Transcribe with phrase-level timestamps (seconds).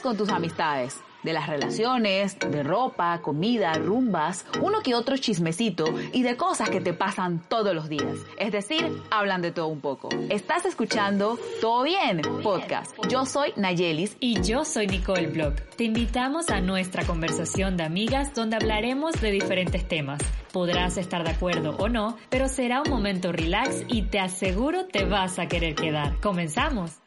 [0.00, 6.22] con tus amistades de las relaciones, de ropa, comida, rumbas, uno que otro chismecito y
[6.22, 8.18] de cosas que te pasan todos los días.
[8.38, 10.08] Es decir, hablan de todo un poco.
[10.30, 12.92] Estás escuchando Todo Bien Podcast.
[13.08, 15.60] Yo soy Nayelis y yo soy Nicole Block.
[15.76, 20.20] Te invitamos a nuestra conversación de amigas donde hablaremos de diferentes temas.
[20.52, 25.04] Podrás estar de acuerdo o no, pero será un momento relax y te aseguro te
[25.04, 26.18] vas a querer quedar.
[26.20, 27.00] Comenzamos.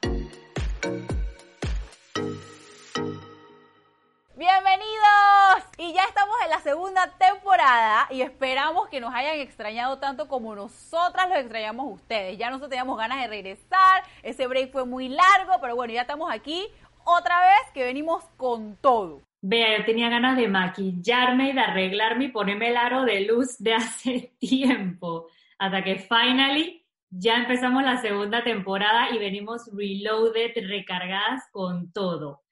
[4.38, 10.28] Bienvenidos y ya estamos en la segunda temporada y esperamos que nos hayan extrañado tanto
[10.28, 12.38] como nosotras los extrañamos ustedes.
[12.38, 16.30] Ya nosotros teníamos ganas de regresar, ese break fue muy largo, pero bueno, ya estamos
[16.30, 16.68] aquí
[17.06, 19.22] otra vez que venimos con todo.
[19.42, 23.58] Vea, yo tenía ganas de maquillarme y de arreglarme y ponerme el aro de luz
[23.60, 31.44] de hace tiempo, hasta que finally ya empezamos la segunda temporada y venimos reloaded, recargadas
[31.54, 32.45] con todo.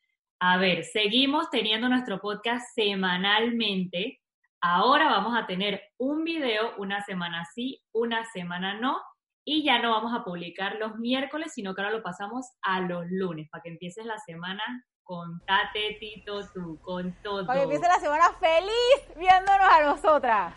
[0.46, 4.20] A ver, seguimos teniendo nuestro podcast semanalmente.
[4.60, 9.02] Ahora vamos a tener un video una semana sí, una semana no.
[9.46, 13.06] Y ya no vamos a publicar los miércoles, sino que ahora lo pasamos a los
[13.10, 14.62] lunes, para que empieces la semana
[15.04, 17.46] con Tate, Tito, tú, con todo.
[17.46, 20.56] Para que empiece la semana feliz viéndonos a nosotras.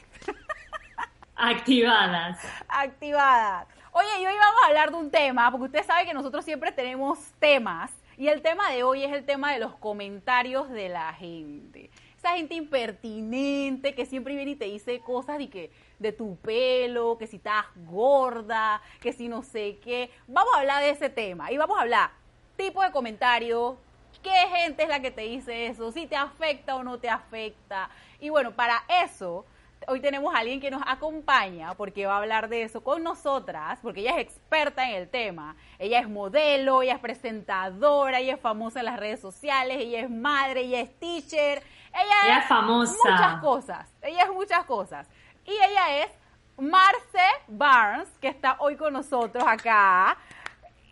[1.37, 2.41] Activadas.
[2.67, 3.69] Activadas.
[3.93, 6.73] Oye, y hoy vamos a hablar de un tema, porque usted sabe que nosotros siempre
[6.73, 11.13] tenemos temas y el tema de hoy es el tema de los comentarios de la
[11.13, 11.91] gente.
[12.17, 17.19] Esa gente impertinente que siempre viene y te dice cosas de que de tu pelo,
[17.19, 20.11] que si estás gorda, que si no sé qué.
[20.27, 22.11] Vamos a hablar de ese tema y vamos a hablar
[22.57, 23.75] tipo de comentarios,
[24.23, 27.91] qué gente es la que te dice eso, si te afecta o no te afecta.
[28.19, 29.45] Y bueno, para eso
[29.89, 33.79] hoy tenemos a alguien que nos acompaña porque va a hablar de eso con nosotras,
[33.83, 35.57] porque ella es experta en el tema.
[35.79, 40.11] Ella es modelo, ella es presentadora, ella es famosa en las redes sociales, ella es
[40.11, 41.63] madre, ella es teacher,
[41.93, 43.11] ella, es famosa.
[43.11, 45.09] Muchas cosas, ella es muchas cosas.
[45.45, 46.11] Y ella es
[46.59, 50.17] Marce Barnes, que está hoy con nosotros acá.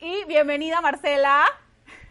[0.00, 1.46] Y bienvenida, Marcela.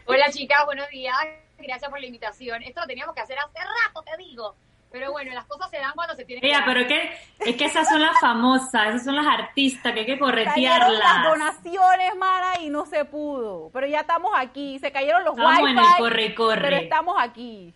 [0.06, 1.16] Hola, chicas, buenos días.
[1.58, 2.62] Gracias por la invitación.
[2.64, 4.56] Esto lo teníamos que hacer hace rato, te digo.
[4.94, 6.66] Pero bueno, las cosas se dan cuando se tienen que dar.
[6.66, 10.20] pero que, es que esas son las famosas, esas son las artistas que hay que
[10.20, 11.00] corretearlas.
[11.00, 13.72] las donaciones, Mara, y no se pudo.
[13.74, 16.62] Pero ya estamos aquí, se cayeron los estamos en el corre, corre.
[16.62, 17.74] Pero estamos aquí.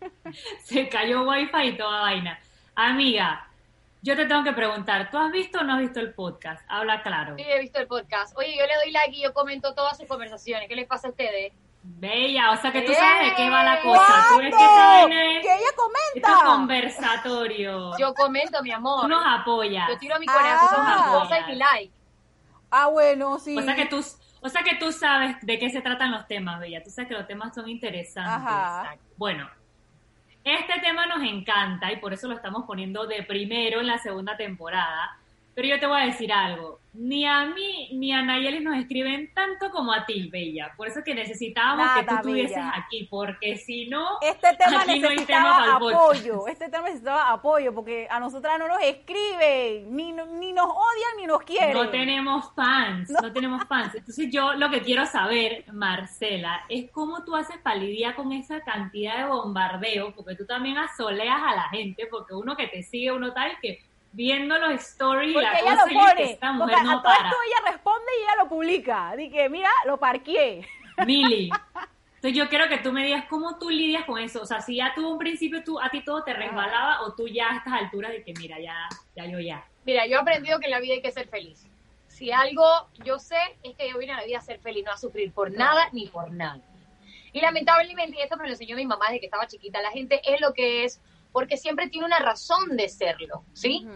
[0.62, 2.38] Se cayó wifi y toda vaina.
[2.76, 3.48] Amiga,
[4.00, 6.64] yo te tengo que preguntar, ¿tú has visto o no has visto el podcast?
[6.68, 7.34] Habla claro.
[7.36, 8.36] Sí, he visto el podcast.
[8.38, 10.68] Oye, yo le doy like y yo comento todas sus conversaciones.
[10.68, 11.52] ¿Qué les pasa a ustedes?
[11.84, 14.26] Bella, o sea que tú sabes de qué va la cosa.
[14.30, 16.32] Tú ves que tiene que ella comenta.
[16.32, 17.98] Este conversatorio.
[17.98, 19.02] Yo comento, mi amor.
[19.02, 19.88] Tú nos apoyas.
[19.88, 21.28] Yo tiro mi corazón, ah.
[21.40, 21.92] y mi like.
[22.70, 23.58] Ah, bueno, sí.
[23.58, 24.04] O sea que tú,
[24.40, 26.82] o sea que tú sabes de qué se tratan los temas, Bella.
[26.84, 28.32] Tú sabes que los temas son interesantes.
[28.32, 28.96] Ajá.
[29.16, 29.50] Bueno,
[30.44, 34.36] este tema nos encanta y por eso lo estamos poniendo de primero en la segunda
[34.36, 35.18] temporada
[35.54, 39.32] pero yo te voy a decir algo, ni a mí ni a Nayeli nos escriben
[39.32, 40.72] tanto como a ti, Bella.
[40.76, 46.46] Por eso que necesitábamos que tú estuvieses aquí, porque si no, este tema necesitaba apoyo.
[46.46, 51.26] Este tema necesitaba apoyo, porque a nosotras no nos escriben, ni, ni nos odian ni
[51.26, 51.72] nos quieren.
[51.72, 53.32] No tenemos fans, no.
[53.32, 53.94] tenemos fans.
[53.94, 58.60] Entonces yo lo que quiero saber, Marcela, es cómo tú haces para lidiar con esa
[58.60, 63.12] cantidad de bombardeo, porque tú también asoleas a la gente, porque uno que te sigue,
[63.12, 63.80] uno tal que
[64.12, 68.22] viendo los stories porque la ella lo pone, porque a todo esto ella responde y
[68.22, 69.16] ella lo publica.
[69.16, 70.66] Dije, mira, lo parqué.
[71.06, 71.50] Mili.
[72.16, 74.42] Entonces yo quiero que tú me digas cómo tú lidias con eso.
[74.42, 77.26] O sea, si ya tuvo un principio, tú, a ti todo te resbalaba o tú
[77.26, 79.66] ya a estas alturas de que, mira, ya, ya yo ya.
[79.84, 81.66] Mira, yo he aprendido que en la vida hay que ser feliz.
[82.06, 82.62] Si algo
[83.04, 85.32] yo sé es que yo vine a la vida a ser feliz, no a sufrir
[85.32, 86.60] por nada ni por nada.
[87.32, 90.20] Y lamentablemente, y esto me lo enseñó mi mamá desde que estaba chiquita, la gente
[90.24, 91.00] es lo que es
[91.32, 93.86] porque siempre tiene una razón de serlo, ¿sí?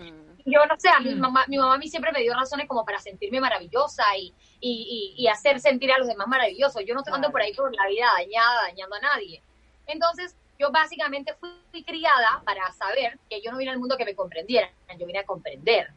[0.44, 3.00] Yo no sé, mi mamá, mi mamá a mí siempre me dio razones como para
[3.00, 6.82] sentirme maravillosa y, y, y, hacer sentir a los demás maravillosos.
[6.86, 9.42] Yo no estoy ando por ahí por la vida dañada, dañando a nadie.
[9.86, 14.14] Entonces, yo básicamente fui criada para saber que yo no vine al mundo que me
[14.14, 15.90] comprendieran, yo vine a comprender.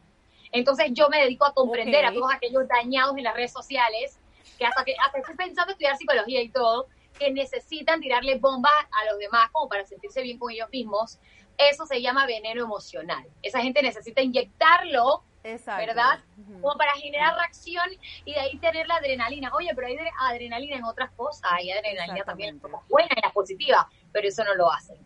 [0.52, 4.18] Entonces, yo me dedico a comprender a todos aquellos dañados en las redes sociales,
[4.58, 6.88] que hasta que hasta estoy pensando estudiar psicología y todo,
[7.20, 11.20] que necesitan tirarle bombas a los demás como para sentirse bien con ellos mismos.
[11.58, 13.26] Eso se llama veneno emocional.
[13.42, 16.20] Esa gente necesita inyectarlo, ¿verdad?
[16.62, 17.84] Como para generar reacción
[18.24, 19.52] y de ahí tener la adrenalina.
[19.54, 23.32] Oye, pero hay adrenalina en otras cosas, hay adrenalina también en cosas buenas, en las
[23.32, 24.96] positivas, pero eso no lo hacen.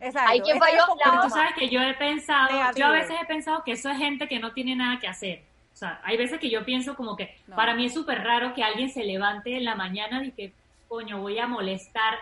[0.00, 0.30] Exacto.
[0.30, 0.84] Hay quien falló.
[1.02, 3.98] Pero tú sabes que yo he pensado, yo a veces he pensado que eso es
[3.98, 5.44] gente que no tiene nada que hacer.
[5.72, 8.62] O sea, hay veces que yo pienso como que para mí es súper raro que
[8.62, 10.52] alguien se levante en la mañana y que
[10.90, 12.18] coño, voy a molestar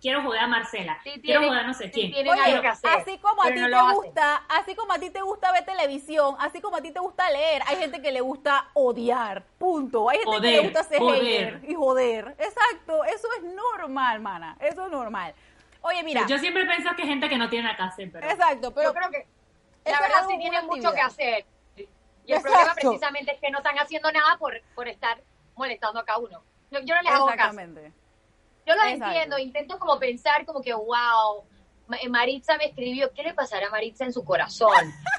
[0.00, 2.12] quiero joder a Marcela, Sí quiero joder a no sé sí quién.
[2.12, 3.94] tienen Oye, algo que hacer, así como a ti no te hacen.
[3.96, 7.28] gusta, así como a ti te gusta ver televisión, así como a ti te gusta
[7.30, 10.08] leer, hay gente que le gusta odiar, punto.
[10.08, 11.60] Hay gente que le gusta ser joder.
[11.68, 12.36] y joder.
[12.38, 15.34] Exacto, eso es normal, mana, eso es normal.
[15.82, 18.28] Oye, mira, Yo siempre pienso que hay gente que no tiene nada que hacer, pero...
[18.28, 19.26] exacto, pero Yo creo que
[19.84, 21.44] la verdad sí una tienen mucho que hacer.
[21.76, 21.82] Y
[22.30, 22.52] el Exacto.
[22.52, 25.20] problema precisamente es que no están haciendo nada por, por estar
[25.56, 26.40] molestando a cada uno.
[26.70, 27.32] Yo, yo no les hago caso.
[27.32, 27.92] Exactamente.
[28.66, 29.04] Yo los Exacto.
[29.06, 31.44] entiendo, intento como pensar como que, wow,
[32.00, 34.70] eh, Maritza me escribió, ¿qué le pasará a Maritza en su corazón?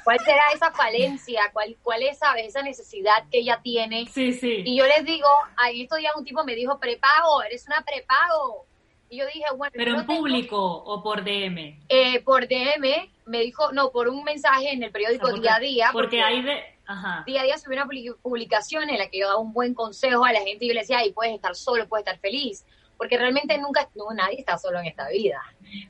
[0.02, 1.42] ¿Cuál será esa falencia?
[1.52, 4.06] ¿Cuál, cuál es, sabes, esa necesidad que ella tiene?
[4.06, 4.62] Sí, sí.
[4.64, 8.66] Y yo les digo, ahí estos días un tipo me dijo, prepago, eres una prepago.
[9.10, 11.78] Y yo dije, bueno, Pero en tengo- público o por DM.
[11.88, 15.42] eh, por DM, me dijo, no, por un mensaje en el periódico O sea, porque-
[15.48, 15.88] día a día.
[15.92, 16.62] Porque hay de...
[16.86, 17.22] Ajá.
[17.26, 20.22] día a día subí una publi- publicación en la que yo daba un buen consejo
[20.24, 23.18] a la gente y yo le decía, ay, puedes estar solo, puedes estar feliz, porque
[23.18, 25.42] realmente nunca, no, nadie está solo en esta vida.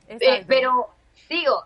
[0.07, 0.89] Eh, pero
[1.29, 1.65] digo,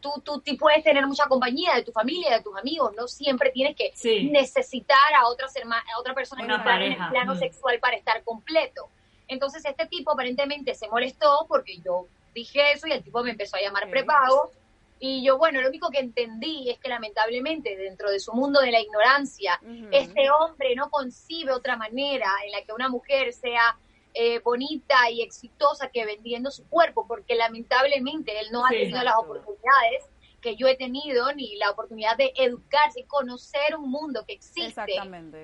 [0.00, 3.50] tú, tú, tú puedes tener mucha compañía de tu familia, de tus amigos, no siempre
[3.50, 4.28] tienes que Sí.
[4.30, 7.38] necesitar a, otras herma- a otra persona Una que en el plano mm.
[7.38, 8.88] sexual para estar completo.
[9.26, 13.56] Entonces este tipo aparentemente se molestó porque yo dije eso y el tipo me empezó
[13.56, 14.52] a llamar prepago.
[15.00, 18.72] Y yo, bueno, lo único que entendí es que lamentablemente dentro de su mundo de
[18.72, 19.60] la ignorancia,
[19.92, 23.76] este hombre no concibe otra manera en la que una mujer sea
[24.14, 28.76] eh, bonita y exitosa que vendiendo su cuerpo, porque lamentablemente él no ha Sí.
[28.76, 30.04] tenido las oportunidades
[30.40, 34.84] que yo he tenido, ni la oportunidad de educarse y conocer un mundo que existe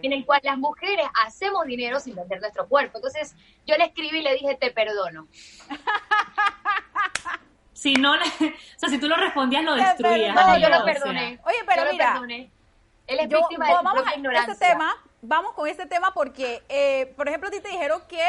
[0.02, 2.98] en el cual las mujeres hacemos dinero sin vender nuestro cuerpo.
[2.98, 3.34] Entonces
[3.66, 5.26] yo le escribí y le dije, te perdono.
[7.72, 8.22] Si no le...
[8.24, 10.34] O sea, si tú lo respondías, lo destruías.
[10.34, 11.38] No, yo lo perdoné.
[11.44, 12.50] Oye, pero Yo lo mira, perdoné.
[13.06, 14.52] Él es Yo- víctima de su vamos propia a ignorancia.
[14.54, 18.26] ese tema, vamos con ese tema porque, eh, por ejemplo, a ti te dijeron que,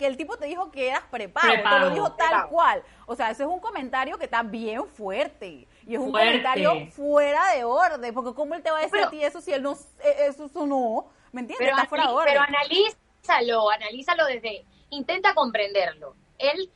[0.00, 2.48] que el tipo te dijo que eras prepago, te lo Prepago, dijo tal prepago.
[2.50, 2.82] cual.
[3.06, 5.68] O sea, eso es un comentario que está bien fuerte.
[5.86, 6.28] Y es un Fuerte.
[6.42, 9.40] comentario fuera de orden, porque ¿cómo él te va a decir Pero- a ti eso
[9.40, 11.66] si él no, eh, eso, eso no, ¿me entiendes?
[11.68, 12.26] Pero, está fuera de orden.
[12.28, 16.14] pero analízalo, analízalo desde, intenta comprenderlo.
[16.38, 16.70] Él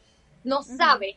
[0.45, 1.17] no sabe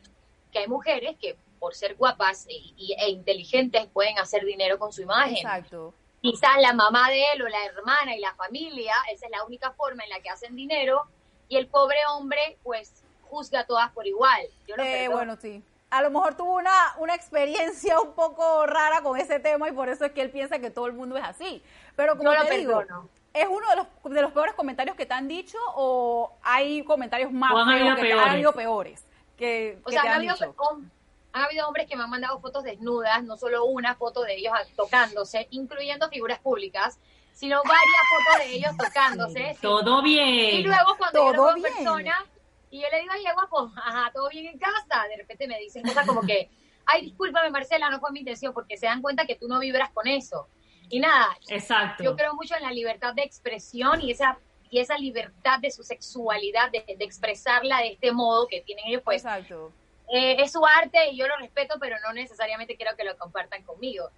[0.52, 2.56] que hay mujeres que por ser guapas e,
[3.00, 5.36] e inteligentes pueden hacer dinero con su imagen.
[5.38, 5.94] Exacto.
[6.22, 9.72] Quizás la mamá de él o la hermana y la familia, esa es la única
[9.72, 11.04] forma en la que hacen dinero,
[11.48, 14.42] y el pobre hombre pues juzga a todas por igual.
[14.68, 15.64] Yo lo Eh, bueno, sí.
[15.90, 19.88] A lo mejor tuvo una, una experiencia un poco rara con ese tema y por
[19.90, 21.64] eso es que él piensa que todo el mundo es así.
[21.96, 23.10] Pero como Yo lo te digo, perdono.
[23.34, 27.32] ¿es uno de los, de los peores comentarios que te han dicho o hay comentarios
[27.32, 28.26] más O han habido que te- peores.
[28.26, 29.04] han habido peores
[29.38, 30.56] que, O que sea, te han han habido, dicho?
[30.58, 30.90] hom-
[31.34, 34.54] han habido hombres que me han mandado fotos desnudas, no solo una foto de ellos
[34.76, 36.98] tocándose, incluyendo figuras públicas,
[37.38, 39.58] sino varias fotos de ellos tocándose.
[39.62, 40.64] Todo Y bien.
[40.64, 41.74] luego cuando yo Todo lo veo en bien.
[41.76, 42.26] persona
[42.72, 45.84] y yo le digo, oye, guapo, ajá, todo bien en casa, de repente me dicen
[45.84, 46.50] cosas como que,
[46.88, 49.92] ay, discúlpame Marcela, no fue mi intención, porque se dan cuenta que tú no vibras
[49.92, 50.48] con eso.
[50.90, 52.04] Y nada, Exacto.
[52.04, 54.40] yo creo mucho en la libertad de expresión y esa
[54.70, 59.02] y esa libertad de su sexualidad, de, de expresarla de este modo que tienen ellos,
[59.06, 59.72] pues Exacto.
[60.12, 63.64] eh, es su arte y yo lo respeto, pero no necesariamente quiero que lo compartan
[63.64, 64.10] conmigo.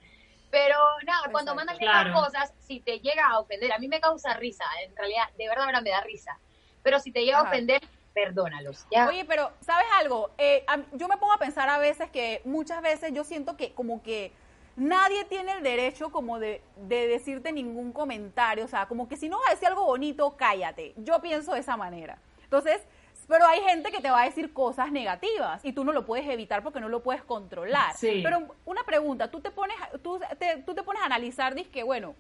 [0.52, 2.10] Pero nada, cuando mandan claro.
[2.10, 5.48] estas cosas, si te llega a ofender, a mí me causa risa, en realidad, de
[5.48, 6.40] verdad, verdad me da risa.
[6.82, 7.48] Pero si te llega Ajá.
[7.48, 7.82] a ofender,
[8.14, 8.86] perdónalos.
[8.92, 9.08] ¿ya?
[9.08, 10.32] Oye, pero ¿sabes algo?
[10.38, 13.74] Eh, a- yo me pongo a pensar a veces que muchas veces yo siento que
[13.74, 14.32] como que
[14.76, 19.30] nadie tiene el derecho como de, de decirte ningún comentario, o sea, como que si
[19.30, 20.94] no vas a decir algo bonito, cállate.
[20.98, 22.18] Yo pienso de esa manera.
[22.44, 22.82] Entonces,
[23.30, 26.28] pero hay gente que te va a decir cosas negativas y tú no lo puedes
[26.28, 27.94] evitar porque no lo puedes controlar.
[27.96, 28.20] Sí.
[28.24, 31.84] Pero una pregunta, tú te pones, tú te, tú te pones a analizar, dices que
[31.84, 32.16] bueno,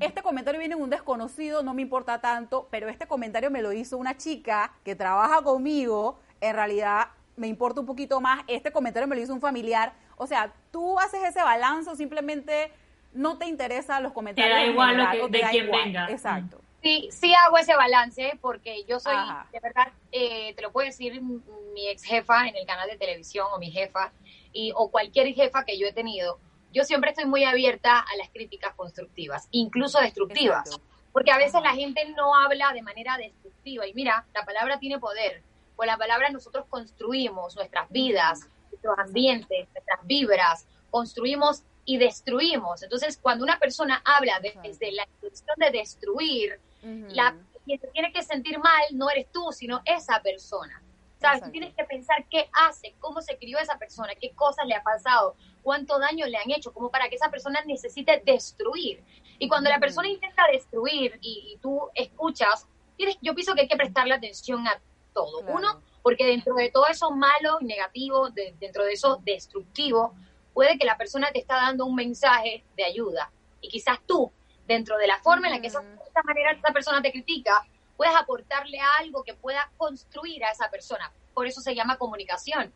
[0.00, 3.72] este comentario viene de un desconocido, no me importa tanto, pero este comentario me lo
[3.72, 9.06] hizo una chica que trabaja conmigo, en realidad me importa un poquito más, este comentario
[9.06, 12.72] me lo hizo un familiar, o sea, tú haces ese balance o simplemente
[13.12, 14.52] no te interesan los comentarios.
[14.56, 15.84] Te da igual lo que- de da quién igual.
[15.84, 16.10] venga.
[16.10, 16.60] Exacto.
[16.84, 19.48] Sí, sí hago ese balance porque yo soy, Ajá.
[19.50, 23.46] de verdad, eh, te lo puede decir mi ex jefa en el canal de televisión
[23.52, 24.12] o mi jefa
[24.52, 26.38] y, o cualquier jefa que yo he tenido.
[26.72, 30.84] Yo siempre estoy muy abierta a las críticas constructivas, incluso destructivas, Exacto.
[31.12, 34.98] porque a veces la gente no habla de manera destructiva y mira, la palabra tiene
[34.98, 35.42] poder.
[35.76, 42.82] Con la palabra nosotros construimos nuestras vidas, nuestros ambientes, nuestras vibras, construimos y destruimos.
[42.82, 47.06] Entonces, cuando una persona habla de- desde la intención de destruir, Ujú.
[47.14, 50.82] la quien se tiene que sentir mal no eres tú, sino esa persona.
[51.18, 51.38] ¿Sabes?
[51.38, 51.44] Exacto.
[51.46, 54.82] Tú tienes que pensar qué hace, cómo se crió esa persona, qué cosas le ha
[54.82, 59.02] pasado, cuánto daño le han hecho, como para que esa persona necesite destruir.
[59.38, 62.66] Y cuando la persona intenta destruir y, y tú escuchas,
[62.98, 64.78] tienes, yo pienso que hay que prestarle atención a
[65.14, 65.40] todo.
[65.40, 65.54] Claro.
[65.58, 70.14] Uno, Porque dentro de todo eso malo y negativo, de- dentro de eso destructivo,
[70.52, 73.32] puede que la persona te está dando un mensaje de ayuda.
[73.62, 74.30] Y quizás tú,
[74.66, 77.66] dentro de la forma en la que esa, de esa manera esa persona te critica,
[77.96, 81.12] puedes aportarle algo que pueda construir a esa persona.
[81.32, 82.72] Por eso se llama comunicación.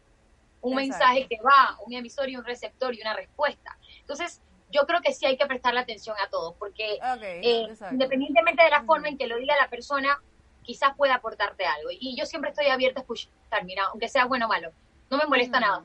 [0.60, 1.04] Un Exacto.
[1.06, 3.76] mensaje que va, un emisor y un receptor y una respuesta.
[4.00, 4.40] Entonces,
[4.70, 6.98] yo creo que sí hay que prestarle atención a todo, porque
[7.42, 10.20] eh, independientemente de la forma en que lo diga la persona,
[10.62, 11.88] quizás pueda aportarte algo.
[11.92, 13.30] Y yo siempre estoy abierta a escuchar,
[13.64, 14.70] mira, aunque sea bueno o malo.
[15.10, 15.62] No me molesta Mm.
[15.62, 15.84] nada.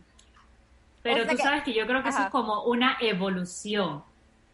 [1.02, 4.04] Pero O sea tú que- sabes que yo creo que eso es como una evolución.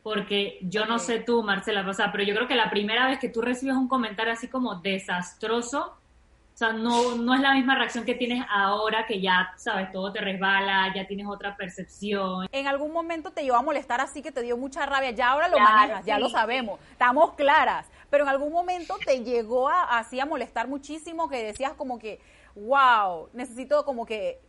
[0.04, 3.20] Porque yo no sé tú, Marcela, o sea, pero yo creo que la primera vez
[3.20, 6.00] que tú recibes un comentario así como desastroso,
[6.54, 10.12] o sea, no, no es la misma reacción que tienes ahora que ya, sabes, todo
[10.12, 12.50] te resbala, ya tienes otra percepción.
[12.52, 15.48] en algún momento te llevó a molestar así que te dio mucha rabia, ya ahora
[15.48, 20.20] lo manejas, ya lo sabemos, estamos claras, pero en algún momento te llegó a, así
[20.20, 22.20] a molestar muchísimo que decías como que,
[22.56, 24.42] wow, necesito como que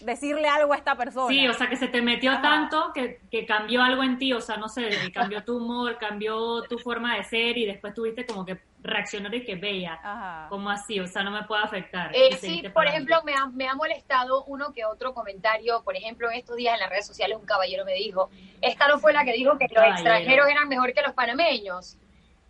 [0.00, 1.28] decirle algo a esta persona.
[1.28, 2.42] Sí, o sea, que se te metió Ajá.
[2.42, 6.62] tanto que, que cambió algo en ti, o sea, no sé, cambió tu humor, cambió
[6.62, 9.98] tu forma de ser y después tuviste como que reaccionar y que bella.
[10.02, 10.46] Ajá.
[10.48, 11.00] como así?
[11.00, 12.10] O sea, no me puede afectar.
[12.14, 15.82] Eh, sí, por ejemplo, me ha, me ha molestado uno que otro comentario.
[15.82, 18.98] Por ejemplo, en estos días en las redes sociales un caballero me dijo, esta no
[18.98, 19.96] fue la que dijo que los Caballero.
[19.98, 21.96] extranjeros eran mejor que los panameños.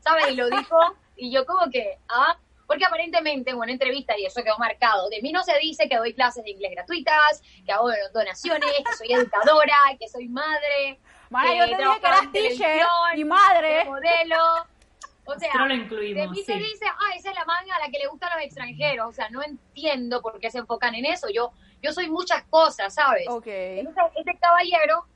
[0.00, 0.30] ¿Sabes?
[0.32, 0.76] Y lo dijo,
[1.16, 2.36] y yo como que, ah,
[2.70, 5.96] porque aparentemente en una entrevista, y eso quedó marcado, de mí no se dice que
[5.96, 11.00] doy clases de inglés gratuitas, que hago donaciones, que soy educadora, que soy madre,
[11.48, 12.86] que yo te dije que eras teacher
[13.16, 13.84] y madre.
[13.86, 14.36] modelo.
[15.24, 17.80] O sea, Nosotros lo de incluimos, mí se dice, ah, esa es la manga a
[17.80, 19.08] la que le gustan los extranjeros.
[19.08, 21.26] O sea, no entiendo por qué se enfocan en eso.
[21.28, 21.50] Yo,
[21.82, 23.26] yo soy muchas cosas, ¿sabes?
[23.28, 23.48] Ok.
[23.48, 25.06] Entonces, este caballero,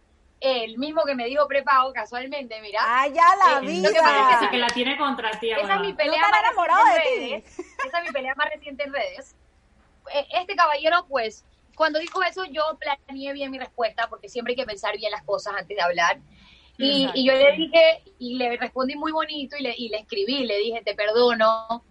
[0.45, 3.89] el mismo que me dijo prepago casualmente, mira, Ah, ya la Eh, vida.
[3.89, 7.11] lo que pasa que la tiene contra ti, esa es mi pelea más enamorado reciente
[7.11, 7.59] de en ti.
[7.59, 7.59] redes.
[7.87, 9.37] Esa es mi pelea más reciente en redes.
[10.15, 14.57] Eh, Este caballero, pues, cuando dijo eso, yo planeé bien mi respuesta, porque siempre hay
[14.57, 16.21] que pensar bien las cosas antes de hablar.
[16.77, 20.59] Y yo le dije, y le respondí muy bonito, y le, y le escribí, le
[20.59, 21.85] dije, te perdono,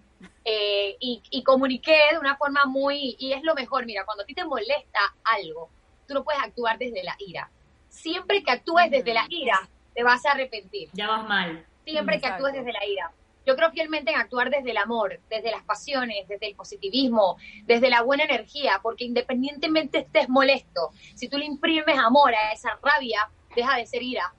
[0.46, 4.26] eh, y, y comuniqué de una forma muy, y es lo mejor, mira, cuando a
[4.26, 5.70] ti te molesta algo,
[6.08, 7.50] tú no puedes actuar desde la ira.
[7.94, 11.64] Siempre que actúes desde la ira, te vas a arrepentir Ya vas mal.
[11.86, 13.12] siempre que actúes desde la ira.
[13.46, 17.90] Yo creo fielmente en actuar desde el amor, desde las pasiones, desde el positivismo, desde
[17.90, 23.30] la buena energía, porque independientemente estés molesto, si tú le imprimes amor a esa rabia,
[23.56, 24.34] deja de ser ira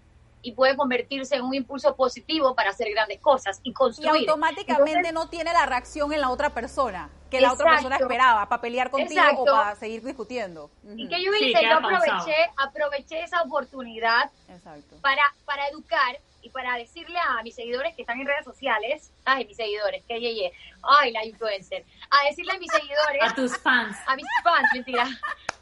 [0.45, 4.11] y puede convertirse en un impulso positivo para hacer grandes cosas y Y construir.
[4.29, 8.05] automáticamente Entonces, no tiene la reacción en la otra persona que la otra persona Exacto.
[8.13, 9.45] esperaba para pelear contigo o Exacto.
[9.47, 10.71] para seguir discutiendo.
[10.97, 11.63] ¿Y que yo hice?
[11.65, 14.97] yo aproveché, aproveché esa oportunidad Exacto.
[15.01, 19.47] para, para educar y para decirle a mis seguidores que están en redes sociales, ay,
[19.47, 23.57] mis seguidores, que ye, ye, ay, la influencer, a decirle a mis seguidores, A tus
[23.57, 23.97] fans.
[24.07, 25.07] a mis fans, mentira,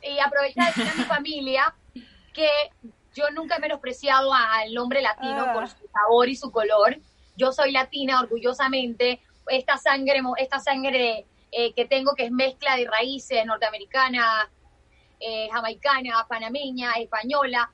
[0.02, 1.74] y aprovechar de decirle a mi familia
[2.34, 2.48] que
[3.14, 5.52] yo nunca he menospreciado al hombre latino Ah.
[5.52, 6.96] por su sabor y su color.
[7.36, 9.20] Yo soy latina orgullosamente.
[9.48, 14.48] Esta sangre, mo- esta sangre eh, que tengo que es mezcla de raíces norteamericanas,
[15.20, 17.70] eh, jamaicana, panameña, española.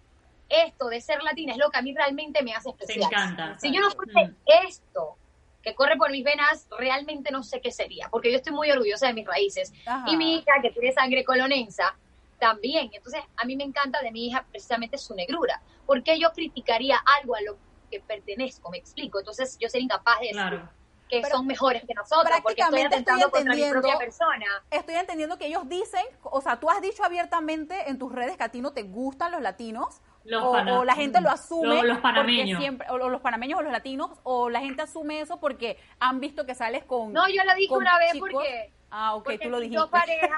[0.49, 3.11] Esto de ser latina es lo que a mí realmente me hace Te especial.
[3.13, 3.59] encanta.
[3.59, 4.35] Si yo no fuese Mm.
[4.67, 5.17] esto
[5.63, 9.07] que corre por mis venas, realmente no sé qué sería, porque yo estoy muy orgullosa
[9.09, 9.73] de mis raíces.
[9.87, 10.11] Ajá.
[10.11, 11.95] Y mi hija, que tiene sangre colonensa,
[12.39, 12.91] también.
[12.93, 15.61] Entonces, a mí me encanta de mi hija precisamente su negrura.
[15.87, 17.57] ¿Por qué yo criticaría algo a lo
[17.91, 18.71] que pertenezco?
[18.71, 19.19] Me explico.
[19.19, 20.69] Entonces, yo sería incapaz de decir Claro.
[21.09, 24.47] que Pero son mejores que nosotros, porque estoy prácticamente estoy atentando contra mi propia persona.
[24.71, 28.45] Estoy entendiendo que ellos dicen, o sea, tú has dicho abiertamente en tus redes que
[28.45, 31.99] a ti no te gustan los latinos, Los o, o la gente lo asume, Los-
[32.01, 32.61] panameños.
[32.61, 36.45] siempre, o los panameños o los latinos, o la gente asume eso porque han visto
[36.45, 37.15] que sales con.
[37.15, 38.29] No, yo lo dije una vez chicos.
[38.31, 38.73] porque...
[38.91, 39.81] Ah, ok, porque tú lo mis dijiste.
[39.81, 40.31] dos parejas,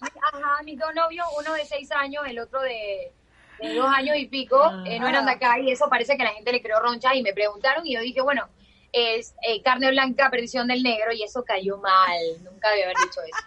[0.32, 3.12] ajá, mis dos novios, uno de seis años, el otro de,
[3.60, 4.82] de dos años y pico, Ah.
[4.86, 7.22] eh, no eran de acá y eso parece que la gente le creó roncha y
[7.22, 8.48] me preguntaron y yo dije, bueno,
[8.92, 13.20] es eh, carne blanca, perdición del negro y eso cayó mal, nunca debí haber dicho
[13.22, 13.46] eso.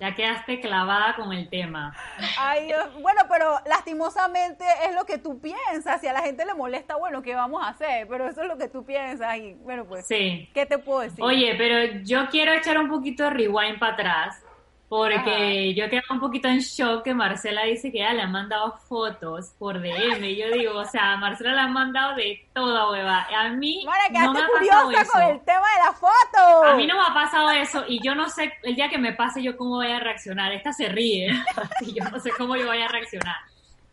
[0.00, 1.94] Ya quedaste clavada con el tema.
[2.38, 2.88] Ay, Dios.
[3.02, 6.00] Bueno, pero lastimosamente es lo que tú piensas.
[6.00, 8.06] Si a la gente le molesta, bueno, ¿qué vamos a hacer?
[8.08, 10.48] Pero eso es lo que tú piensas y bueno, pues, Sí.
[10.54, 11.22] ¿qué te puedo decir?
[11.22, 14.42] Oye, pero yo quiero echar un poquito de rewind para atrás,
[14.90, 18.72] porque yo quedo un poquito en shock que Marcela dice que ella le han mandado
[18.88, 20.24] fotos por DM.
[20.24, 23.24] Y yo digo, o sea, a Marcela le han mandado de toda hueva.
[23.32, 25.12] A mí Mara, no me ha pasado eso.
[25.12, 26.64] con el tema de la foto.
[26.64, 29.12] A mí no me ha pasado eso y yo no sé, el día que me
[29.12, 30.50] pase yo cómo voy a reaccionar.
[30.50, 31.30] Esta se ríe
[31.82, 33.36] y yo no sé cómo yo voy a reaccionar.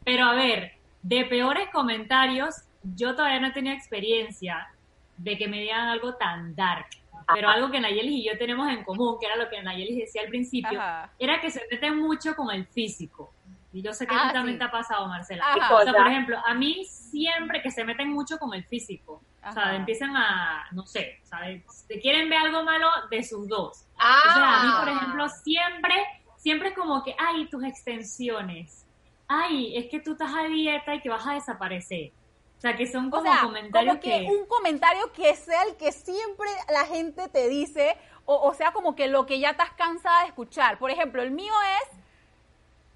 [0.04, 2.56] Pero a ver, de peores comentarios,
[2.96, 4.68] yo todavía no he tenido experiencia
[5.16, 6.88] de que me digan algo tan dark.
[7.34, 10.22] Pero algo que Nayelis y yo tenemos en común, que era lo que Nayelis decía
[10.24, 11.12] al principio, Ajá.
[11.20, 13.34] era que se meten mucho con el físico.
[13.74, 14.60] Y yo sé que Ah, ti también sí.
[14.60, 15.44] te ha pasado, Marcela.
[15.46, 15.76] Ajá.
[15.76, 19.22] O sea, por ejemplo, a mí siempre que se meten mucho con el físico.
[19.48, 19.76] O sea, Ajá.
[19.76, 21.86] empiezan a, no sé, ¿sabes?
[21.88, 23.86] Te quieren ver algo malo de sus dos.
[24.00, 25.94] Ah, O sea, a mí, por ejemplo, siempre,
[26.38, 28.86] siempre es como que, ay, tus extensiones.
[29.28, 32.12] Ay, es que tú estás a dieta y que vas a desaparecer.
[32.58, 34.26] O sea, que son O como sea, comentarios como que, que...
[34.32, 37.96] un comentario que sea el que siempre la gente te dice,
[38.26, 40.80] o, o sea, como que lo que ya estás cansada de escuchar.
[40.80, 41.98] Por ejemplo, el mío es...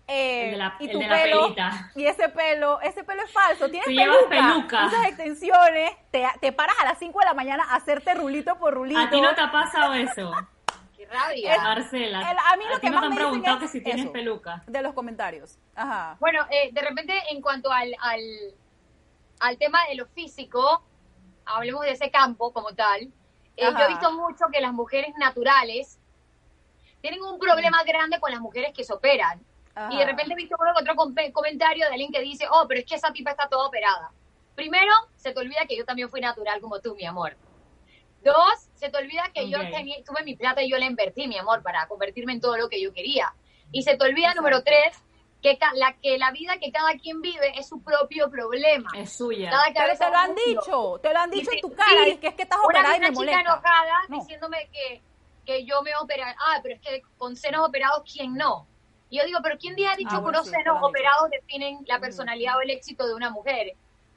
[0.08, 1.92] eh, El de la- y el de la pelo, pelita.
[1.96, 4.86] y ese pelo, ese pelo es falso, tienes Tú peluca, peluca.
[4.88, 8.74] usas extensiones, te, te paras a las 5 de la mañana a hacerte rulito por
[8.74, 9.00] rulito.
[9.00, 10.32] ¿A ti no te ha pasado eso,
[10.98, 11.58] qué rabia.
[11.62, 12.32] Marcela?
[12.32, 13.82] el- a mí lo ti que no más te han me dicen preguntado que si
[13.82, 14.12] tienes eso.
[14.12, 14.64] peluca.
[14.66, 15.58] De los comentarios.
[15.76, 16.18] Ajá.
[16.20, 18.22] Bueno, eh, de repente, en cuanto al, al,
[19.42, 20.84] al tema de lo físico,
[21.46, 23.02] hablemos de ese campo como tal.
[23.58, 26.00] eh, yo he visto mucho que las mujeres naturales
[27.02, 29.44] tienen un problema grande con las mujeres que se operan.
[29.76, 29.94] ajá.
[29.94, 32.80] Y de repente he visto uno otro com- comentario de alguien que dice, oh, pero
[32.80, 34.12] es que esa tipa está toda operada.
[34.56, 37.36] Primero, se te olvida que yo también fui natural como tú, mi amor.
[38.24, 41.38] Dos, se te olvida que yo tenía, tuve mi plata y yo la invertí, mi
[41.38, 43.34] amor, para convertirme en todo lo que yo quería.
[43.72, 44.42] Y se te olvida, Exacto.
[44.42, 45.04] número tres,
[45.42, 48.90] que ca- la, que la vida que cada quien vive es su propio problema.
[48.96, 49.50] Es suya.
[49.50, 52.04] Cada Pero cabeza te lo han dicho, te lo han dicho Y en tu cara,
[52.06, 53.42] sí, y que es que estás Una, operada y una me chica molesta.
[53.42, 54.18] enojada No.
[54.20, 55.02] diciéndome que,
[55.46, 56.24] que yo me operé.
[56.24, 58.68] Ah, pero es que con senos operados, ¿quién no?
[59.10, 61.80] Y yo digo, pero ¿quién día ha dicho Ah, que unos sí, senos operados definen
[61.88, 63.74] la personalidad o el éxito de una mujer?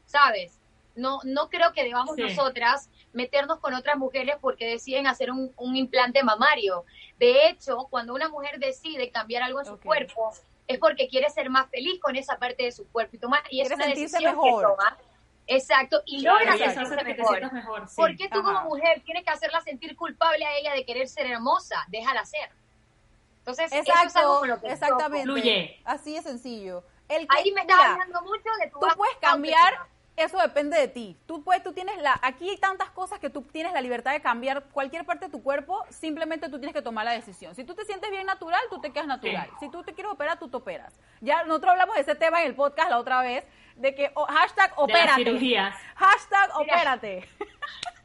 [0.06, 0.58] ¿Sabes?
[0.94, 2.22] No, no creo que debamos Sí.
[2.22, 6.84] nosotras meternos con otras mujeres porque deciden hacer un, un implante mamario.
[7.18, 9.82] De hecho, cuando una mujer decide cambiar algo en su Ok.
[9.84, 10.32] cuerpo,
[10.66, 13.60] es porque quiere ser más feliz con esa parte de su cuerpo y, toma, y
[13.60, 14.60] es Quiere una sentirse decisión mejor.
[14.62, 14.98] que toma.
[15.46, 17.52] Exacto, y Claro, logra y sentirse que te mejor.
[17.52, 17.88] mejor.
[17.88, 17.96] sí.
[17.96, 21.26] ¿Por qué tú como mujer tienes que hacerla sentir culpable a ella de querer ser
[21.26, 21.84] hermosa?
[21.88, 22.50] Déjala ser.
[23.40, 25.24] Entonces, eso es algo con lo que exactamente.
[25.24, 25.80] Fluye.
[25.84, 26.82] Así de sencillo.
[27.10, 29.93] El que- Ahí me estás hablando mucho de tu tú puedes cambiar, autoestima.
[30.16, 31.16] Eso depende de ti.
[31.26, 34.20] Tú puedes, tú tienes la, aquí hay tantas cosas que tú tienes la libertad de
[34.20, 37.54] cambiar cualquier parte de tu cuerpo, simplemente tú tienes que tomar la decisión.
[37.54, 39.48] Si tú te sientes bien natural, tú te quedas natural.
[39.60, 40.94] Si tú te quieres operar, tú te operas.
[41.20, 43.44] Ya nosotros hablamos de ese tema en el podcast la otra vez,
[43.76, 45.24] de que oh, hashtag De opérate.
[45.24, 45.74] cirugías.
[45.96, 46.74] Hashtag Mira.
[46.76, 47.28] opérate.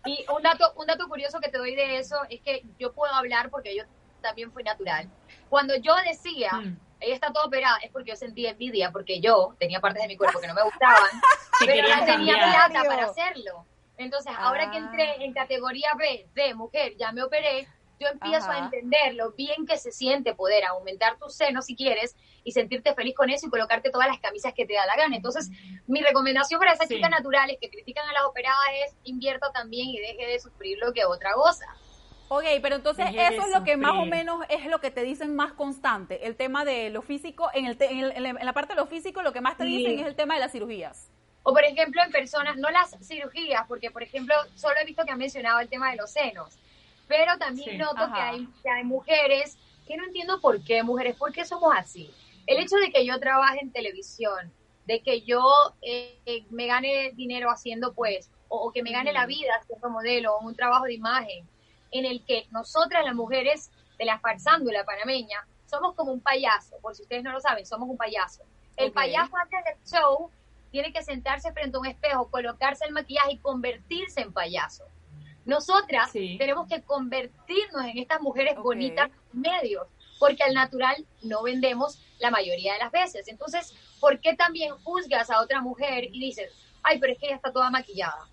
[0.05, 3.13] Y un dato, un dato curioso que te doy de eso es que yo puedo
[3.13, 3.83] hablar porque yo
[4.21, 5.07] también fui natural.
[5.49, 6.77] Cuando yo decía, Mm.
[6.99, 10.17] Ella está toda operada, es porque yo sentía envidia, porque yo tenía partes de mi
[10.17, 11.09] cuerpo que no me gustaban,
[11.65, 12.69] pero no tenía cambiar.
[12.69, 13.65] plata para hacerlo.
[13.97, 14.81] Entonces, ahora que Ah.
[14.81, 17.67] entré en categoría B de mujer, ya me operé,
[17.99, 22.15] yo empiezo a entender lo bien que se siente poder aumentar tus senos si quieres
[22.45, 25.17] y sentirte feliz con eso y colocarte todas las camisas que te da la gana.
[25.17, 25.49] Entonces,
[25.85, 26.95] mi recomendación para esas Sí.
[26.95, 30.93] chicas naturales que critican a las operadas es invierta también y deje de sufrir lo
[30.93, 31.65] que otra goza.
[32.31, 35.35] Ok, pero entonces eso es lo que más o menos es lo que te dicen
[35.35, 38.73] más constante, el tema de lo físico, en, el te- en, el- en la- parte
[38.75, 39.77] de lo físico lo que más te Sí.
[39.77, 41.09] dicen es el tema de las cirugías.
[41.41, 45.11] O por ejemplo en personas, no las cirugías, porque por ejemplo solo he visto que
[45.11, 46.55] han mencionado el tema de los senos,
[47.07, 47.77] pero también Sí.
[47.77, 51.73] noto que hay, que hay mujeres que no entiendo por qué, mujeres, ¿por qué somos
[51.75, 52.11] así?
[52.45, 54.51] El hecho de que yo trabaje en televisión,
[54.85, 55.41] de que yo
[55.81, 60.35] eh, me gane dinero haciendo pues, o, o que me gane la vida siendo modelo,
[60.35, 61.47] o un trabajo de imagen,
[61.91, 66.95] en el que nosotras las mujeres de la farsándula panameña somos como un payaso, por
[66.95, 68.43] si ustedes no lo saben, somos un payaso.
[68.75, 68.95] El Ok.
[68.95, 70.31] payaso antes del show
[70.71, 74.85] tiene que sentarse frente a un espejo, colocarse el maquillaje y convertirse en payaso.
[75.45, 76.37] Nosotras Sí.
[76.37, 78.63] tenemos que convertirnos en estas mujeres Ok.
[78.63, 79.87] bonitas medios,
[80.19, 83.27] porque al natural no vendemos la mayoría de las veces.
[83.27, 86.51] Entonces, ¿por qué también juzgas a otra mujer y dices,
[86.83, 88.29] ay, pero es que ella está toda maquillada?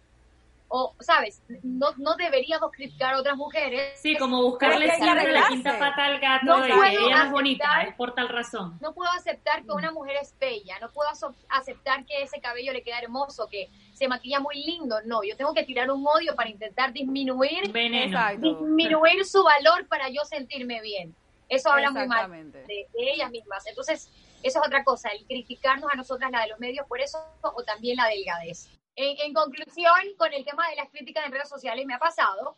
[0.69, 1.43] O, ¿sabes?
[1.63, 4.01] No, no deberíamos criticar a otras mujeres.
[4.01, 7.07] Sí, como buscarle siempre la quinta pata al gato No de puedo que ella no
[7.09, 8.77] es aceptar- bonita, es por tal razón.
[8.81, 11.09] No puedo aceptar que una mujer es bella, no puedo
[11.49, 14.97] aceptar que ese cabello le queda hermoso, que se maquilla muy lindo.
[15.05, 18.19] No, yo tengo que tirar un odio para intentar disminuir, Veneno.
[18.37, 21.15] Disminuir su valor para yo sentirme bien.
[21.49, 22.29] Eso habla muy mal
[22.67, 23.65] de ellas mismas.
[23.69, 24.11] Entonces,
[24.43, 27.63] eso es otra cosa, el criticarnos a nosotras, la de los medios, por eso, o
[27.63, 28.69] también la delgadez.
[28.97, 32.57] En, en conclusión, con el tema de las críticas en redes sociales me ha pasado,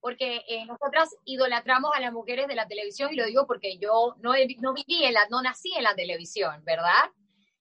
[0.00, 4.16] porque eh, nosotras idolatramos a las mujeres de la televisión, y lo digo porque yo
[4.20, 7.10] no, viví en la, no nací en la televisión, ¿verdad?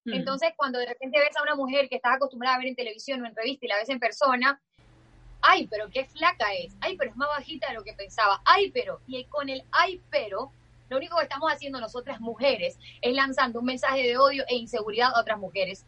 [0.05, 0.13] Mm.
[0.13, 3.21] Entonces, cuando de repente ves a una mujer que estás acostumbrada a ver en televisión
[3.21, 4.61] o en revista y la ves en persona,
[5.41, 8.71] ay, pero qué flaca es, ay, pero es más bajita de lo que pensaba, ay,
[8.71, 10.51] pero, y con el ay, pero,
[10.89, 15.11] lo único que estamos haciendo nosotras mujeres es lanzando un mensaje de odio e inseguridad
[15.13, 15.85] a otras mujeres.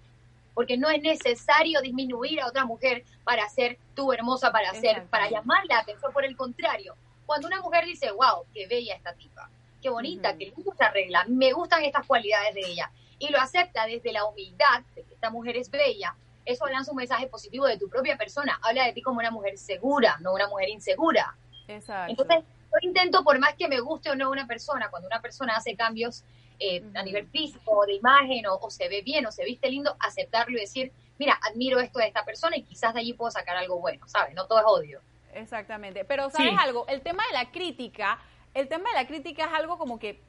[0.54, 5.30] Porque no es necesario disminuir a otra mujer para ser tú hermosa, para ser, para
[5.30, 6.12] llamar la atención.
[6.12, 9.50] Por el contrario, cuando una mujer dice, wow, qué bella esta tipa,
[9.82, 13.86] qué bonita, qué linda esta regla, me gustan estas cualidades de ella, y lo acepta
[13.86, 17.78] desde la humildad de que esta mujer es bella, eso lanza un mensaje positivo de
[17.78, 21.36] tu propia persona, habla de ti como una mujer segura, no una mujer insegura.
[21.68, 22.12] Exacto.
[22.12, 25.56] Entonces, yo intento, por más que me guste o no una persona, cuando una persona
[25.56, 26.24] hace cambios
[26.64, 29.96] eh, a nivel físico o de imagen o, se ve bien o se viste lindo,
[30.00, 33.58] aceptarlo y decir, mira, admiro esto de esta persona y quizás de allí puedo sacar
[33.58, 34.36] algo bueno, ¿sabes?
[34.36, 35.02] No todo es odio.
[35.34, 36.06] Exactamente.
[36.06, 36.86] Pero, ¿sabes algo?
[36.88, 38.20] El tema de la crítica,
[38.54, 40.22] el tema de la crítica es algo como que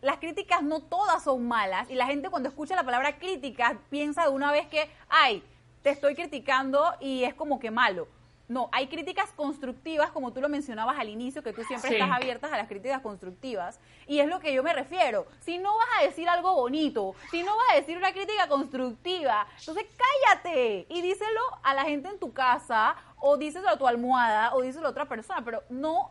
[0.00, 4.22] las críticas no todas son malas y la gente cuando escucha la palabra crítica piensa
[4.22, 5.42] de una vez que, ay,
[5.82, 8.08] te estoy criticando y es como que malo.
[8.48, 12.50] No, hay críticas constructivas, como tú lo mencionabas al inicio, que tú siempre estás abiertas
[12.50, 13.78] a las críticas constructivas.
[14.06, 15.26] Y es lo que yo me refiero.
[15.40, 19.46] Si no vas a decir algo bonito, si no vas a decir una crítica constructiva,
[19.58, 24.54] entonces cállate y díselo a la gente en tu casa, o díselo a tu almohada,
[24.54, 26.10] o díselo a otra persona, pero no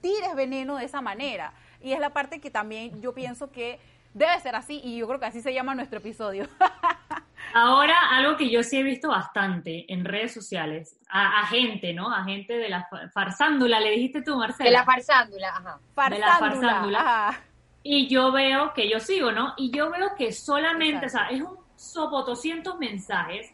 [0.00, 1.52] tires veneno de esa manera.
[1.80, 3.78] Y es la parte que también yo pienso que
[4.12, 6.48] debe ser así, y yo creo que así se llama nuestro episodio.
[7.58, 12.12] Ahora, algo que yo sí he visto bastante en redes sociales, a, gente, ¿no?
[12.12, 14.68] A gente de la farsándula, le dijiste tú, Marcela.
[14.68, 15.80] De la farsándula, ajá.
[16.10, 17.40] de la farsándula.
[17.82, 19.54] Y yo veo que yo sigo, ¿no?
[19.56, 23.50] Y yo veo que solamente, o sea, es un sopo 200 mensajes,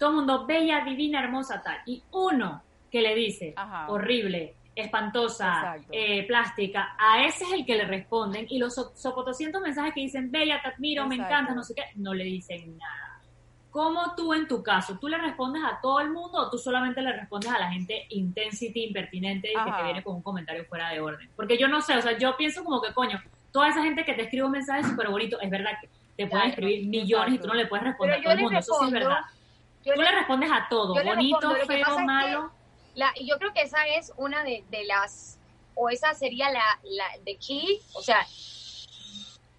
[0.00, 1.78] todo el mundo, bella, divina, hermosa, tal.
[1.86, 3.54] Y uno que le dice,
[3.86, 8.46] horrible, espantosa, eh, plástica, a ese es el que le responden.
[8.50, 12.12] Y los sopotoscientos mensajes que dicen, bella, te admiro, me encanta, no sé qué, no
[12.14, 13.13] le dicen nada.
[13.74, 17.02] ¿Cómo tú en tu caso, tú le respondes a todo el mundo o tú solamente
[17.02, 20.90] le respondes a la gente intensity, impertinente y que te viene con un comentario fuera
[20.90, 21.28] de orden?
[21.34, 24.14] Porque yo no sé, o sea, yo pienso como que, coño, toda esa gente que
[24.14, 27.48] te escribe un mensaje súper bonito, es verdad que te pueden escribir millones y tú
[27.48, 29.20] no le puedes responder a todo el mundo, eso sí es verdad.
[29.82, 32.52] Tú le, respondes a todo, bonito, feo, malo.
[32.94, 35.40] la, yo creo que esa es una de, de las,
[35.74, 38.24] o esa sería la, la de key, o sea,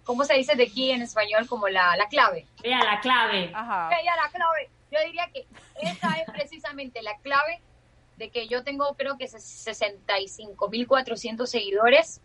[0.06, 1.46] ¿cómo se dice de aquí en español?
[1.46, 2.46] Como la, la clave.
[2.62, 3.50] Vea, la clave.
[3.52, 3.90] Ajá.
[3.90, 4.70] Vea, la clave.
[4.90, 5.46] Yo diría que
[5.82, 7.60] esa es precisamente la clave
[8.16, 12.22] de que yo tengo creo que 65.400 seguidores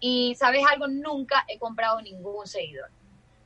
[0.00, 0.88] y, ¿sabes algo?
[0.88, 2.90] Nunca he comprado ningún seguidor.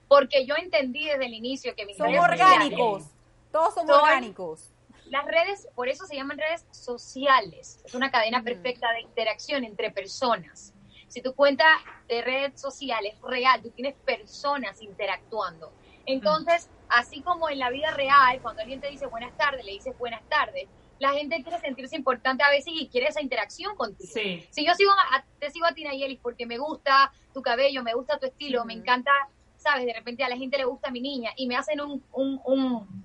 [0.09, 3.05] Porque yo entendí desde el inicio que mis son orgánicos.
[3.53, 4.73] Todos son, orgánicos.
[5.07, 7.81] Las redes, por eso se llaman redes sociales.
[7.85, 10.73] Es una cadena perfecta de interacción entre personas.
[11.11, 11.65] Si tu cuenta
[12.09, 15.73] de red social es real, tú tienes personas interactuando.
[16.07, 19.99] Entonces, así como en la vida real, cuando alguien te dice buenas tardes, le dices
[19.99, 20.69] buenas tardes,
[21.01, 24.13] la gente quiere sentirse importante a veces y quiere esa interacción contigo.
[24.51, 24.93] Si yo sigo
[25.41, 28.75] te sigo a Tina Yelis porque me gusta tu cabello, me gusta tu estilo, me
[28.75, 29.11] encanta,
[29.57, 32.41] sabes, de repente a la gente le gusta mi niña y me hacen un, un,
[32.45, 33.05] un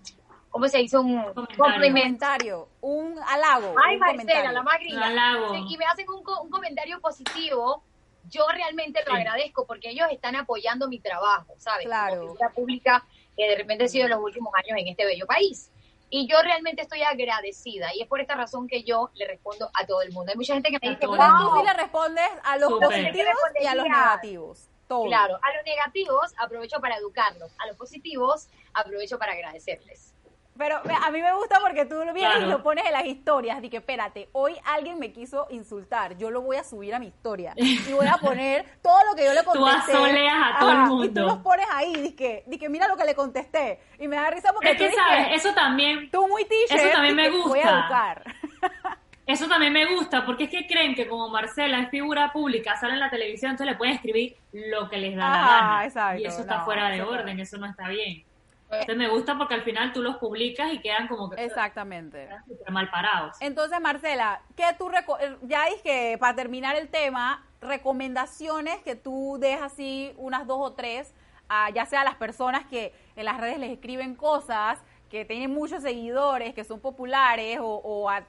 [0.50, 1.00] ¿cómo se dice?
[1.00, 3.74] Un comentario, un halago.
[3.84, 7.84] Ay, Marcela, la más y me hacen un, un comentario positivo
[8.30, 11.86] yo realmente lo agradezco porque ellos están apoyando mi trabajo, ¿sabes?
[11.86, 12.36] Claro.
[12.40, 15.72] La pública que de repente ha sido en los últimos años en este bello país.
[16.10, 19.86] Y yo realmente estoy agradecida y es por esta razón que yo le respondo a
[19.86, 20.32] todo el mundo.
[20.32, 21.18] Hay mucha gente que me dice, wow.
[21.18, 24.70] tú sí le respondes a los positivos y a los negativos.
[24.88, 25.06] Todo.
[25.08, 30.15] Claro, a los negativos aprovecho para educarlos, a los positivos aprovecho para agradecerles.
[30.58, 33.62] Pero a mí me gusta porque tú lo vienes y lo pones en las historias.
[33.62, 36.18] Dije, espérate, hoy alguien me quiso insultar.
[36.18, 37.54] Yo lo voy a subir a mi historia.
[37.58, 39.92] Y voy a poner todo lo que yo le contesté.
[39.92, 41.04] Tú asoleas a todo el mundo.
[41.04, 41.94] Y tú los pones ahí.
[41.96, 43.80] Dije, dije, mira lo que le contesté.
[44.00, 46.10] Y me da risa porque es que, sabes, eso también...
[46.10, 47.50] Tú muy t Eso también me gusta.
[47.50, 48.24] Voy a educar.
[49.28, 52.94] Eso también me gusta, porque es que creen que como Marcela es figura pública, sale
[52.94, 55.86] en la televisión, entonces le pueden escribir lo que les da la gana.
[55.86, 58.24] Exacto, y eso está fuera de orden, eso no está bien.
[58.72, 61.44] Entonces me gusta porque al final tú los publicas y quedan como que...
[61.44, 62.28] Exactamente.
[62.70, 63.38] mal parados.
[63.40, 64.90] Entonces, Marcela, ¿qué tú...
[64.90, 70.74] Eh, ya dije, para terminar el tema, recomendaciones que tú dejas así, unas dos o
[70.74, 71.14] tres,
[71.74, 75.84] ya sea a las personas que en las redes les escriben cosas, que tienen muchos
[75.84, 78.24] seguidores, que son populares, o, a,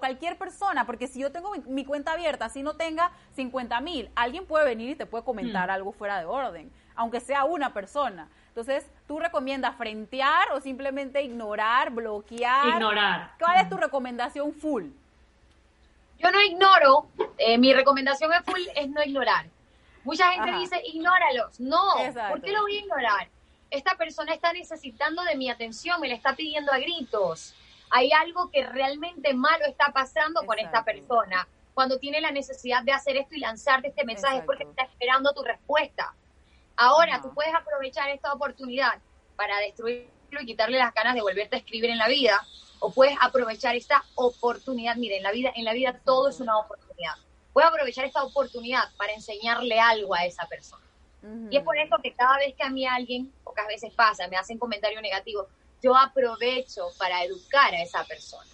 [0.00, 4.46] cualquier persona, porque si yo tengo mi, cuenta abierta, si no tenga 50 mil, alguien
[4.46, 5.72] puede venir y te puede comentar hmm.
[5.72, 8.28] algo fuera de orden, aunque sea una persona.
[8.54, 12.68] Entonces, ¿tú recomiendas frentear o simplemente ignorar, bloquear?
[12.68, 13.32] Ignorar.
[13.36, 14.84] ¿Cuál es tu recomendación full?
[16.20, 19.46] Yo no ignoro, eh, mi recomendación es full es no ignorar.
[20.04, 21.58] Mucha gente dice, ignóralos.
[21.58, 21.82] No,
[22.28, 23.28] ¿por qué lo voy a ignorar?
[23.70, 27.56] Esta persona está necesitando de mi atención, me la está pidiendo a gritos.
[27.90, 31.48] Hay algo que realmente malo está pasando con esta persona.
[31.74, 35.32] Cuando tiene la necesidad de hacer esto y lanzarte este mensaje es porque está esperando
[35.32, 36.14] tu respuesta.
[36.76, 39.00] Ahora tú puedes aprovechar esta oportunidad
[39.36, 42.44] para destruir y quitarle las ganas de volverte a escribir en la vida,
[42.80, 44.96] o puedes aprovechar esta oportunidad.
[44.96, 47.14] Miren, en la vida, en la vida todo es una oportunidad.
[47.52, 50.82] Puedes aprovechar esta oportunidad para enseñarle algo a esa persona.
[51.50, 54.36] Y es por eso que cada vez que a mí alguien, pocas veces pasa, me
[54.36, 55.46] hacen comentario negativo,
[55.82, 58.50] yo aprovecho para educar a esa persona.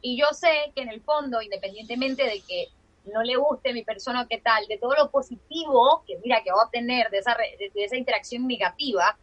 [0.00, 2.68] Y yo sé que en el fondo, independientemente de que
[3.04, 6.50] no le guste mi persona o qué tal, de todo lo positivo que mira que
[6.50, 9.18] va a obtener de esa, de, esa interacción negativa,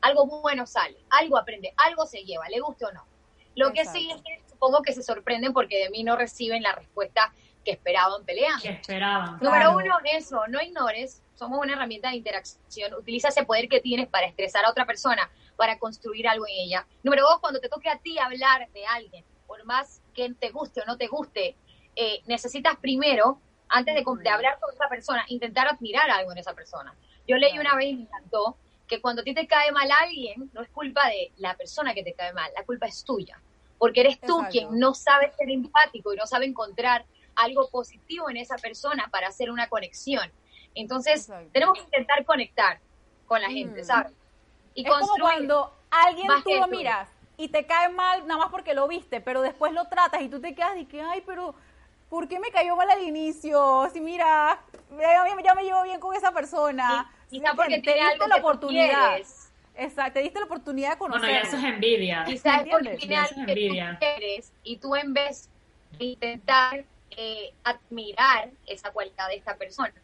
[0.00, 3.04] algo bueno sale, algo aprende, algo se lleva, le guste o no.
[3.54, 6.72] Lo que sí es que supongo que se sorprenden porque de mí no reciben la
[6.72, 7.32] respuesta
[7.64, 8.62] que esperaban peleando.
[8.62, 9.38] Que esperaban.
[9.40, 14.08] Número uno, eso, no ignores, somos una herramienta de interacción, utiliza ese poder que tienes
[14.08, 16.86] para estresar a otra persona, para construir algo en ella.
[17.02, 20.80] Número dos, cuando te toque a ti hablar de alguien, por más que te guste
[20.80, 21.56] o no te guste,
[21.96, 26.54] eh, necesitas primero, antes de, de, hablar con esa persona, intentar admirar algo en esa
[26.54, 26.94] persona.
[27.26, 30.50] Yo leí una vez y me encantó que cuando a ti te cae mal alguien,
[30.52, 33.40] no es culpa de la persona que te cae mal, la culpa es tuya,
[33.78, 38.36] porque eres tú quien no sabe ser empático y no sabe encontrar algo positivo en
[38.36, 40.30] esa persona para hacer una conexión.
[40.74, 42.80] Entonces, tenemos que intentar conectar
[43.26, 43.84] con la gente, mm.
[43.84, 44.12] ¿sabes?
[44.74, 48.74] Y es como cuando alguien tú lo miras y te cae mal nada más porque
[48.74, 51.54] lo viste, pero después lo tratas y tú te quedas y que, ay, pero
[52.12, 53.88] ¿por qué me cayó mal al inicio?
[53.90, 57.10] Si mira, ya, me llevo bien con esa persona.
[57.30, 59.16] Y, porque te diste la oportunidad.
[59.74, 61.30] Exacto, te diste la oportunidad de conocer.
[61.30, 62.24] Bueno, eso es envidia.
[62.26, 65.48] Quizás porque tiene algo que tú quieres y tú en vez
[65.98, 69.94] de intentar eh, admirar esa cualidad de esta persona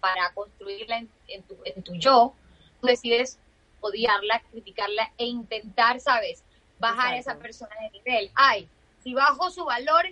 [0.00, 2.34] para construirla en, tu, en tu yo,
[2.82, 3.38] tú decides
[3.80, 6.44] odiarla, criticarla e intentar, ¿sabes?
[6.78, 8.30] Bajar a esa persona de nivel.
[8.34, 8.68] Ay,
[9.02, 10.04] si bajo su valor,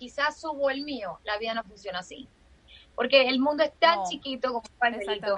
[0.00, 1.20] quizás subo el mío.
[1.24, 2.26] La vida no funciona así.
[2.96, 5.36] Porque el mundo es tan chiquito como un pastelito.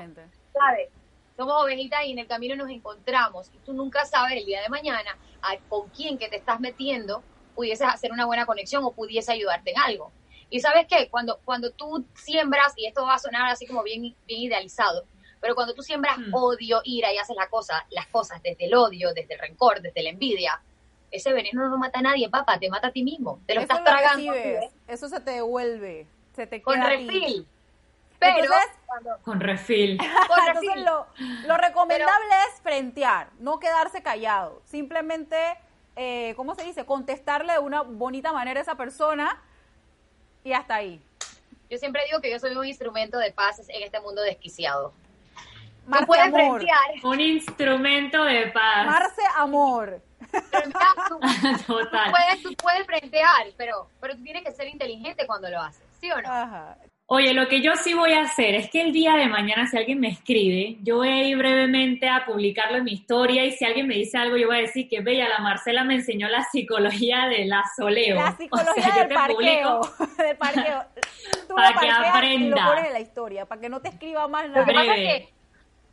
[0.53, 0.89] ¿Sabes?
[1.37, 3.51] Somos ovejitas y en el camino nos encontramos.
[3.53, 5.19] Y tú nunca sabes el día de mañana
[5.69, 7.25] con quién que te estás metiendo
[7.57, 10.13] pudieses hacer una buena conexión o pudiese ayudarte en algo.
[10.49, 14.15] Y sabes qué, cuando, cuando tú siembras, y esto va a sonar así como bien,
[14.27, 15.07] bien idealizado,
[15.41, 16.35] pero cuando tú siembras mm.
[16.35, 20.03] odio, ira y haces la cosa, las cosas desde el odio, desde el rencor, desde
[20.03, 20.63] la envidia,
[21.13, 23.85] ese veneno no mata a nadie, papá, te mata a ti mismo, te lo estás
[23.85, 24.33] tragando.
[24.89, 27.47] Eso se te devuelve, se te Con refil.
[28.19, 28.53] Pero
[29.23, 29.99] con refil.
[30.47, 31.07] Entonces lo,
[31.47, 35.37] lo recomendable es frentear, no quedarse callado, simplemente,
[35.97, 36.87] eh, ¿cómo se dice?
[36.87, 39.41] Contestarle de una bonita manera a esa persona
[40.45, 41.01] y hasta ahí.
[41.69, 44.93] Yo siempre digo que yo soy un instrumento de paz en este mundo desquiciado.
[45.87, 46.63] Marce puedes amor.
[47.03, 48.87] Un instrumento de paz.
[48.87, 50.01] Marce amor.
[51.09, 51.21] Tú,
[51.67, 52.07] Total.
[52.07, 55.85] Tú puedes, tú puedes frentear, pero, pero tú tienes que ser inteligente cuando lo haces,
[56.01, 56.29] ¿sí o no?
[56.29, 56.77] Ajá.
[57.15, 59.77] Oye, lo que yo sí voy a hacer es que el día de mañana, si
[59.77, 63.67] alguien me escribe, yo voy a ir brevemente a publicarlo en mi historia y si
[63.67, 66.43] alguien me dice algo, yo voy a decir que, Bella, la Marcela me enseñó la
[66.45, 68.15] psicología de la soleo.
[68.15, 69.81] La psicología del, parqueo,
[70.17, 70.85] del parqueo.
[71.55, 72.65] para que aprenda.
[72.65, 74.61] Lo en la historia, para que no te escriba más nada.
[74.61, 75.35] Lo que pasa es que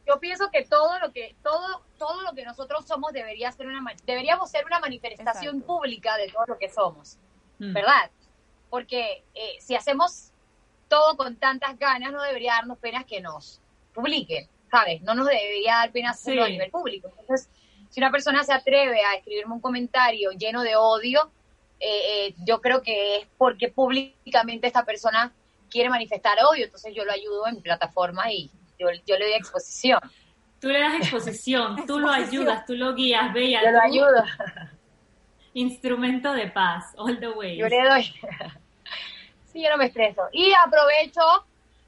[0.10, 3.94] yo pienso que todo lo que todo todo lo que nosotros somos debería ser una
[4.06, 7.18] deberíamos ser una manifestación pública de todo lo que somos,
[7.60, 7.74] mm.
[7.74, 8.10] ¿verdad?
[8.72, 10.32] Porque eh, si hacemos
[10.88, 13.62] todo con tantas ganas, no debería darnos pena que nos
[13.94, 15.02] publiquen, ¿sabes?
[15.04, 17.10] No nos debería dar pena hacerlo a nivel público.
[17.20, 17.48] Entonces,
[17.92, 21.32] si una persona se atreve a escribirme un comentario lleno de odio,
[21.80, 25.32] eh, eh, yo creo que es porque públicamente esta persona
[25.70, 29.34] quiere manifestar odio, entonces yo lo ayudo en mi plataforma y yo, yo le doy
[29.34, 30.00] exposición.
[30.60, 33.62] Tú le das exposición, tú lo ayudas, tú lo guías, Bella.
[33.64, 34.24] Yo lo ayudo.
[35.54, 37.58] Instrumento de paz, all the way.
[37.58, 38.14] Yo le doy.
[39.52, 40.22] Sí, yo no me estreso.
[40.32, 41.22] Y aprovecho,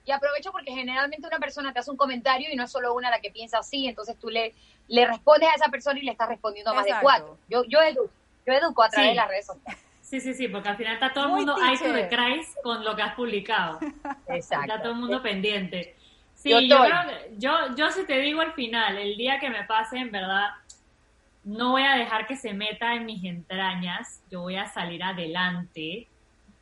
[0.03, 3.11] y aprovecho porque generalmente una persona te hace un comentario y no es solo una
[3.11, 4.55] la que piensa así, entonces tú le,
[4.87, 7.37] le respondes a esa persona y le estás respondiendo a más de cuatro.
[7.47, 8.09] Yo, yo, educo,
[8.47, 9.79] yo educo a través de las redes sociales.
[10.01, 12.83] Sí, sí, sí, porque al final está todo el mundo ahí to the Christ con
[12.83, 13.79] lo que has publicado.
[14.27, 14.65] Exacto.
[14.65, 15.95] Está todo el mundo pendiente.
[16.41, 16.87] Sí, yo, yo,
[17.37, 20.49] yo, yo si te digo al final, el día que me pase, en verdad,
[21.43, 26.07] no voy a dejar que se meta en mis entrañas, yo voy a salir adelante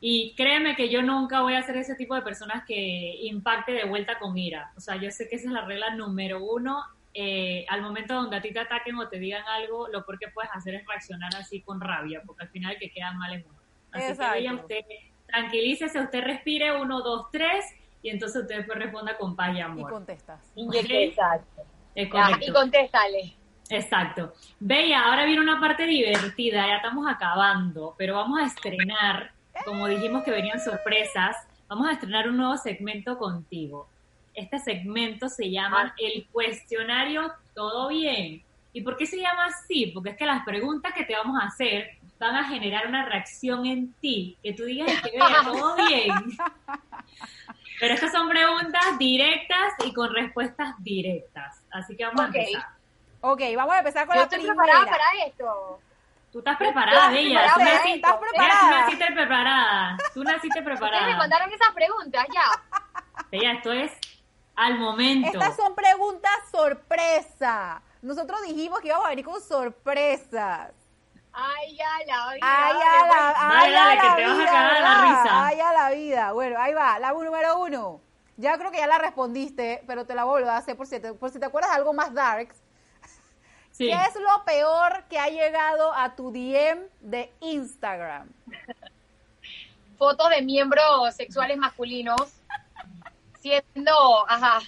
[0.00, 3.84] y créeme que yo nunca voy a ser ese tipo de personas que impacte de
[3.84, 4.72] vuelta con ira.
[4.76, 6.82] O sea, yo sé que esa es la regla número uno.
[7.12, 10.28] Eh, al momento donde a ti te ataquen o te digan algo, lo peor que
[10.28, 13.44] puedes hacer es reaccionar así con rabia, porque al final el que queda mal es
[13.44, 13.58] uno.
[13.92, 14.80] Así que usted,
[15.26, 17.64] tranquilícese, usted respire, uno, dos, tres,
[18.02, 19.90] y entonces usted después responda con paz y amor.
[20.54, 21.42] Y contestas.
[21.94, 22.46] Exacto.
[22.46, 23.36] y contéstale.
[23.68, 24.32] Exacto.
[24.58, 29.32] Bella, ahora viene una parte divertida, ya estamos acabando, pero vamos a estrenar
[29.64, 31.36] como dijimos que venían sorpresas,
[31.68, 33.88] vamos a estrenar un nuevo segmento contigo.
[34.34, 35.94] Este segmento se llama ah.
[35.98, 38.42] El cuestionario Todo Bien.
[38.72, 39.86] ¿Y por qué se llama así?
[39.86, 43.66] Porque es que las preguntas que te vamos a hacer van a generar una reacción
[43.66, 46.12] en ti, que tú digas que vea todo bien.
[47.80, 51.62] Pero estas son preguntas directas y con respuestas directas.
[51.72, 52.34] Así que vamos Ok.
[52.34, 52.66] a empezar.
[53.22, 54.62] Ok, vamos a empezar con Yo la estoy primera.
[54.62, 55.80] preparada para esto.
[56.32, 57.40] Tú estás preparada, Bella.
[57.42, 58.80] Tú preparada, naciste, ¿Estás Bella, tú preparada?
[58.80, 59.96] naciste preparada.
[60.14, 61.16] Tú naciste Ustedes me preparada.
[61.16, 63.22] mandaron esas preguntas ya.
[63.32, 63.92] Bella, esto es
[64.56, 65.28] al momento.
[65.32, 67.82] Estas son preguntas sorpresa.
[68.02, 70.72] Nosotros dijimos que íbamos a venir con sorpresas.
[71.32, 72.40] Ay, ya la vida.
[72.42, 75.00] Ay, a la, ay, Dale, a la que te vas a vida, cagar de la
[75.02, 75.46] risa.
[75.46, 76.32] Ay, a la vida.
[76.32, 78.00] Bueno, ahí va, la número uno.
[78.36, 81.12] Ya creo que ya la respondiste, pero te la vuelvo a hacer por si te,
[81.12, 82.56] por si te acuerdas de algo más darks.
[83.72, 83.86] Sí.
[83.86, 88.28] ¿Qué es lo peor que ha llegado a tu DM de Instagram?
[89.96, 92.20] Fotos de miembros sexuales masculinos
[93.38, 94.58] siendo, ajá,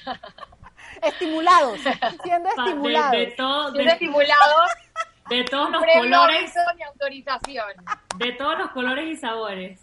[1.02, 1.80] Estimulados,
[2.22, 3.10] siendo de, estimulados.
[3.12, 4.70] de todo- de- siendo estimulados
[5.28, 6.52] de todos los previo colores,
[6.86, 7.66] autorización.
[8.16, 9.80] de todos los colores y sabores.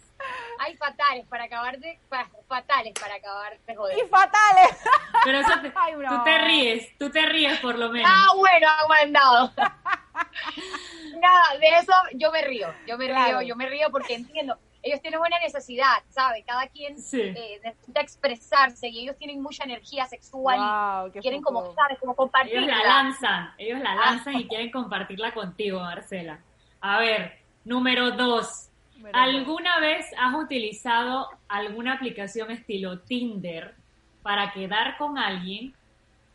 [0.58, 3.96] Hay fatales para acabar de, pa- fatales para acabar de joder.
[3.98, 4.76] Y fatales.
[5.24, 8.10] Pero eso te- Ay, tú te ríes, tú te ríes por lo menos.
[8.12, 9.52] Ah, bueno, han mandado.
[11.20, 13.38] Nada, de eso yo me río, yo me Claro.
[13.40, 14.58] río, yo me río porque entiendo.
[14.82, 16.42] Ellos tienen buena necesidad, ¿sabe?
[16.46, 17.20] Cada quien Sí.
[17.20, 21.98] eh, necesita expresarse y ellos tienen mucha energía sexual Wow, y quieren como, ¿sabes?
[21.98, 22.76] Como Ellos compartirla.
[22.78, 23.96] la lanzan, ellos la Ah.
[23.96, 26.38] lanzan y quieren compartirla contigo, Marcela.
[26.80, 28.70] A ver, número dos.
[28.96, 29.22] Número dos.
[29.28, 33.74] ¿Alguna vez has utilizado alguna aplicación estilo Tinder
[34.22, 35.74] para quedar con alguien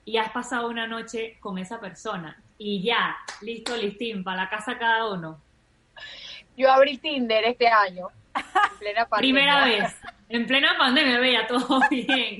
[0.05, 2.39] y has pasado una noche con esa persona?
[2.59, 5.41] Y ya, listo, listín, para la casa cada uno.
[6.55, 8.07] Yo abrí Tinder este año,
[8.75, 9.33] en plena pandemia.
[9.35, 9.95] Primera vez,
[10.29, 12.37] en plena pandemia, veía todo bien.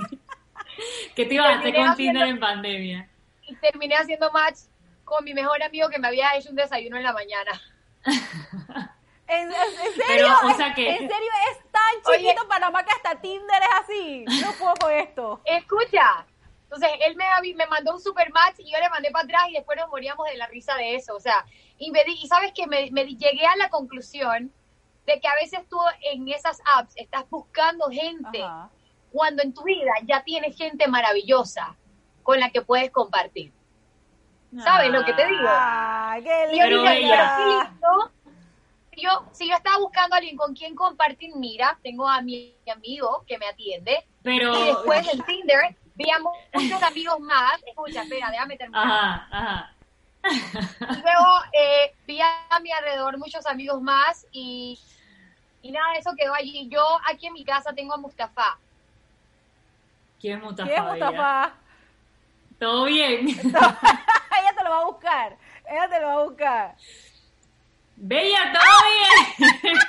[1.15, 3.09] ¿Qué te ibas a hacer con Tinder en pandemia?
[3.47, 4.57] Y terminé haciendo match
[5.03, 7.51] con mi mejor amigo que me había hecho un desayuno en la mañana.
[8.05, 8.13] ¿En,
[9.27, 10.03] en- en serio?
[10.07, 11.81] Pero, o ¿Es- sea que- ¿En serio es tan
[12.13, 12.19] Oye.
[12.29, 14.25] chiquito Panamá que hasta Tinder es así?
[14.43, 15.41] No puedo con esto.
[15.45, 16.25] Escucha.
[16.63, 19.53] Entonces, él me, me mandó un super match y yo le mandé para atrás y
[19.53, 21.15] después nos moríamos de la risa de eso.
[21.15, 21.45] O sea,
[21.77, 24.51] y, me di- y sabes que me, me di- llegué a la conclusión
[25.05, 25.77] de que a veces tú
[26.11, 28.69] en esas apps estás buscando gente Ajá.
[29.11, 31.75] cuando en tu vida ya tienes gente maravillosa
[32.23, 33.51] con la que puedes compartir.
[34.63, 35.47] ¿Sabes lo que te digo?
[35.49, 38.11] Ay, qué Y ella- lindo.
[38.97, 43.25] Yo, si yo estaba buscando a alguien con quien compartir, mira, tengo a mi amigo
[43.27, 47.61] que me atiende, Pero, y después en Tinder vi a mu- muchos amigos más.
[47.67, 48.85] Escucha, espera, déjame terminar.
[48.85, 49.71] ajá, ajá.
[50.23, 54.79] Y luego eh, vi a mi alrededor muchos amigos más y,
[55.67, 56.67] y nada, eso quedó allí.
[56.69, 58.57] Yo aquí en mi casa tengo a Mustafa.
[60.21, 60.69] ¿Quién es Mustafa?
[60.69, 60.89] ¿Quién es?
[60.91, 61.53] Mustafa?
[62.59, 63.27] Todo bien.
[63.29, 65.35] Ella te lo va a buscar.
[65.69, 66.75] Ella te lo va a buscar.
[67.95, 69.77] Bella, todo bien.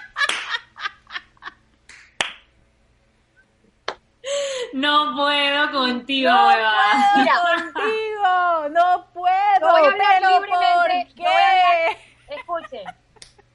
[4.72, 7.34] No puedo contigo, no puedo Mira.
[7.72, 8.68] contigo.
[8.70, 9.60] No puedo.
[9.60, 11.96] No voy a hablar pero libremente, ¿por no voy a hablar-
[12.28, 12.34] qué?
[12.34, 12.84] Escuchen,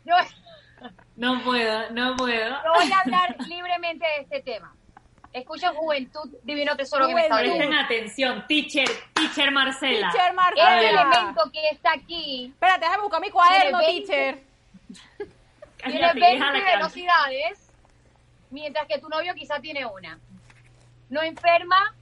[0.05, 0.15] yo,
[1.17, 2.49] No puedo, no puedo.
[2.63, 4.73] yo voy a hablar libremente de este tema.
[5.33, 7.37] Escuchen Juventud, Divino Tesoro que me está.
[7.37, 10.11] Presten atención, teacher, teacher Marcela.
[10.11, 10.89] Teacher Este Marcela.
[10.89, 14.05] elemento que está aquí Espérate, déjame buscar mi cuaderno, Tiene 20.
[14.07, 14.43] teacher.
[15.77, 16.75] tiene Cállate, 20 déjala que hable.
[16.77, 17.71] velocidades,
[18.51, 20.19] mientras que tu novio quizá tiene una.
[21.09, 21.95] No enferma,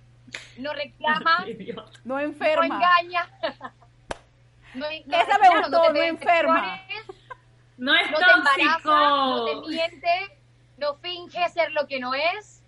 [0.57, 1.45] no reclama.
[2.03, 2.65] No no enferma.
[2.65, 3.29] engaña.
[4.75, 6.81] No, no Esa me gustó, te no enferma.
[7.77, 9.63] No es No te embaraza, no tóxico.
[9.63, 10.37] te miente,
[10.77, 12.58] no finge ser lo que no es.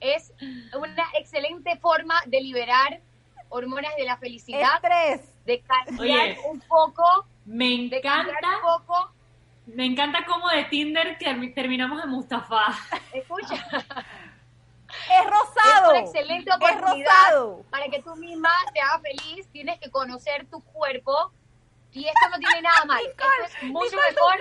[0.00, 0.32] Es
[0.74, 3.00] una excelente forma de liberar
[3.48, 5.44] hormonas de la felicidad, Estrés.
[5.44, 6.38] de cambiar Oye.
[6.50, 9.10] un poco, Me de encanta, un poco.
[9.66, 12.66] me encanta cómo de Tinder termi- terminamos en Mustafa.
[13.12, 13.54] Escucha,
[15.10, 15.84] Es rosado.
[15.86, 17.62] es una excelente Es oportunidad rosado.
[17.70, 19.46] para que tú misma te hagas feliz.
[19.52, 21.30] Tienes que conocer tu cuerpo
[21.92, 23.06] y esto no tiene nada malo.
[23.08, 24.38] Esto es mucho Nicole, mejor.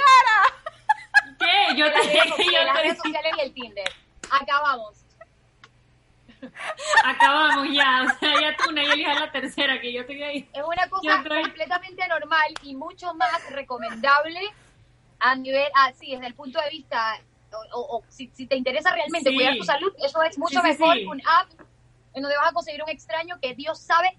[1.39, 1.75] ¿Qué?
[1.75, 3.89] Yo que las te las redes te- sociales y el Tinder.
[4.31, 4.96] Acabamos.
[7.03, 10.49] Acabamos ya, o sea, ya tú, Nayeli, es la tercera que yo estoy ahí.
[10.53, 14.39] Es una cosa estoy- completamente normal y mucho más recomendable
[15.19, 17.19] a nivel, así, desde el punto de vista,
[17.51, 19.35] o, o- o si, si te interesa realmente Sí.
[19.35, 21.49] cuidar tu salud, eso es mucho Sí, sí, mejor un app
[22.13, 24.17] en donde vas a conseguir un extraño que Dios sabe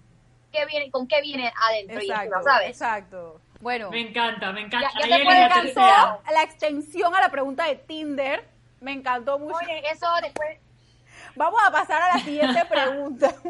[0.51, 2.69] qué viene, con qué viene adentro y Exacto, encima, ¿sabes?
[2.69, 3.41] exacto.
[3.61, 4.89] Bueno, Me encanta, me encanta.
[4.93, 8.47] Ya- ya te me encantó la extensión a la pregunta de Tinder.
[8.79, 9.57] Me encantó mucho.
[9.57, 10.57] Oye, eso después,
[11.35, 13.33] Vamos a pasar a la siguiente pregunta.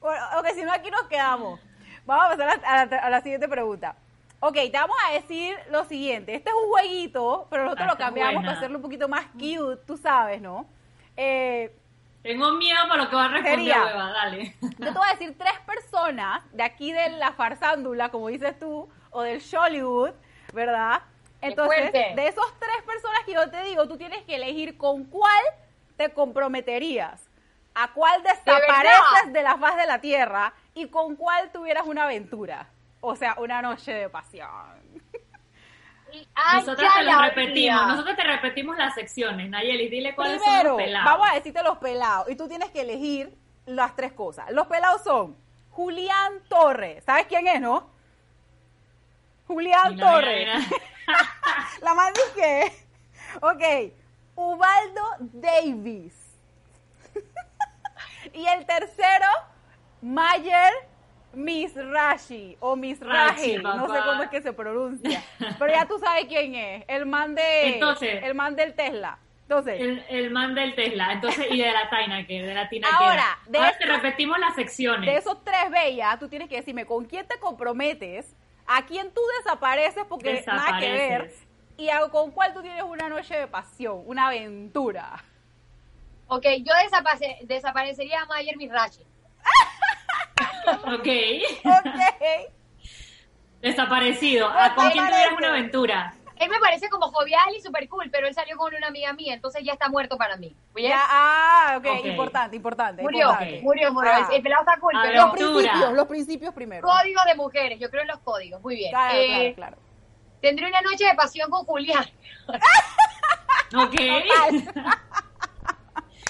[0.00, 0.20] Bueno,
[0.54, 1.60] si no, aquí nos quedamos.
[2.06, 3.96] Vamos a pasar a la, a la siguiente pregunta.
[4.40, 6.34] Ok, te vamos a decir lo siguiente.
[6.34, 8.48] Este es un jueguito, pero nosotros Ah, lo cambiamos buena.
[8.48, 10.66] para hacerlo un poquito más cute, tú sabes, ¿no?
[11.16, 11.74] Eh,
[12.22, 13.84] Tengo miedo por lo que va a responder, Sería.
[13.84, 14.54] hueva, dale.
[14.60, 18.88] yo te voy a decir tres personas de aquí de la farsándula, como dices tú,
[19.10, 20.10] o del Hollywood,
[20.52, 21.02] ¿verdad?
[21.40, 25.42] Entonces, de esos tres personas que yo te digo, tú tienes que elegir con cuál
[25.96, 27.28] te comprometerías,
[27.74, 32.68] a cuál desapareces de la faz de la tierra y con cuál tuvieras una aventura.
[33.00, 34.48] O sea, una noche de pasión.
[36.36, 39.50] Ay, Nosotros te lo repetimos, nosotros te repetimos las secciones.
[39.50, 41.04] Nayeli, dile cuáles Primero, son los pelados.
[41.12, 43.36] vamos a decirte los pelados y tú tienes que elegir
[43.66, 44.48] las tres cosas.
[44.52, 45.36] Los pelados son
[45.70, 47.02] Julián Torres.
[47.04, 47.90] ¿Sabes quién es, no?
[49.48, 50.46] Julián mira, Torres.
[50.46, 50.60] mira.
[51.82, 52.72] La más dije.
[53.40, 53.92] Ok.
[54.36, 56.14] Ubaldo Davis.
[58.32, 59.26] y el tercero,
[60.02, 60.72] Mayer
[61.32, 65.22] Misrashi o Misraji, no sé cómo es que se pronuncia,
[65.58, 69.18] pero ya tú sabes quién es, el man de Entonces- el man del Tesla.
[69.46, 72.88] Entonces, El, el man del Tesla, entonces, y de la Taina, que de la Tina
[72.90, 75.04] Ahora, que de Ahora te repetimos las secciones.
[75.04, 78.34] de esos tres bellas, tú tienes que decirme con quién te comprometes,
[78.66, 81.46] a quién tú desapareces porque nada que ver, Desapareces.
[81.76, 85.22] Y con cuál tú tienes una noche de pasión, una aventura.
[86.28, 89.02] Ok, yo desapare- desaparecería a Mayer Mirachi.
[90.86, 91.08] Ok.
[91.64, 92.52] Ok.
[93.60, 94.48] Desaparecido.
[94.48, 95.10] ¿A con quién Desaparece.
[95.10, 96.14] tuvieras una aventura?
[96.36, 99.34] Él me parece como jovial y súper cool, pero él salió con una amiga mía,
[99.34, 100.54] entonces ya está muerto para mí.
[100.74, 100.88] ¿Oye?
[100.88, 102.06] Ya, ah, ok, Ok.
[102.06, 103.02] importante, importante.
[103.02, 103.60] murió, importante.
[103.62, 104.10] murió, murió.
[104.12, 104.28] Ah.
[104.32, 106.86] El pelado está cool, pero Los principios, los principios primero.
[106.88, 108.60] códigos de mujeres, yo creo en los códigos.
[108.62, 108.90] Muy bien.
[108.90, 109.76] Claro, Eh, claro, claro.
[110.44, 112.04] Tendré una noche de pasión con Julián.
[113.76, 113.94] Ok.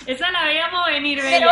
[0.06, 1.48] Esa la veíamos venir, Pero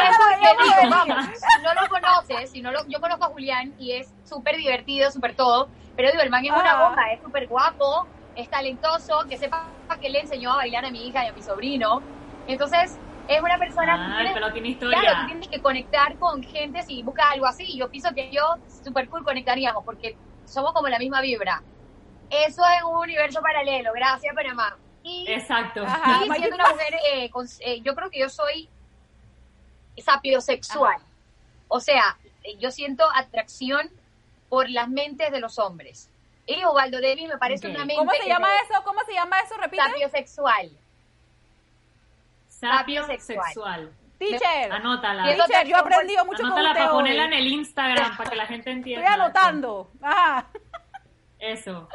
[0.88, 4.56] vamos, si no lo conoces, si no lo, yo conozco a Julián y es súper
[4.56, 6.86] divertido, súper todo, pero digo, el man es una Ah.
[6.88, 8.06] bomba, es súper guapo,
[8.36, 9.68] es talentoso, que sepa
[10.00, 12.00] que le enseñó a bailar a mi hija y a mi sobrino.
[12.46, 12.96] Entonces,
[13.28, 15.00] es una persona Ah, que el tiene- historia.
[15.00, 17.76] Claro, tú tienes que conectar con gente si buscas algo así.
[17.76, 18.42] Yo pienso que yo,
[18.84, 21.62] super cool, conectaríamos porque somos como la misma vibra.
[22.46, 23.92] Eso es un universo paralelo.
[23.94, 24.76] Gracias, Panamá.
[25.02, 25.82] Y, Exacto.
[25.84, 26.24] Ajá.
[26.24, 28.68] y Mayor- siendo una mujer, eh, con- eh, yo creo que yo soy
[29.98, 30.98] sapiosexual.
[31.68, 33.90] O sea, eh, yo siento atracción
[34.48, 36.08] por las mentes de los hombres.
[36.46, 38.82] Y Ubaldo Davis me parece una mente ¿Cómo se llama me- eso?
[38.84, 39.54] ¿Cómo se llama eso?
[39.56, 39.82] Repite.
[39.82, 40.70] sapiosexual.
[42.48, 43.44] Sapio sexual.
[43.46, 43.92] sexual.
[44.18, 44.72] Teacher.
[44.72, 45.24] Anótala.
[45.24, 46.98] Teacher, yo he aprendido mucho con Anótala usted para hoy.
[47.02, 49.04] ponerla en el Instagram para que la gente entienda.
[49.08, 49.90] Estoy anotando.
[50.00, 50.46] Ajá.
[51.42, 51.88] Eso.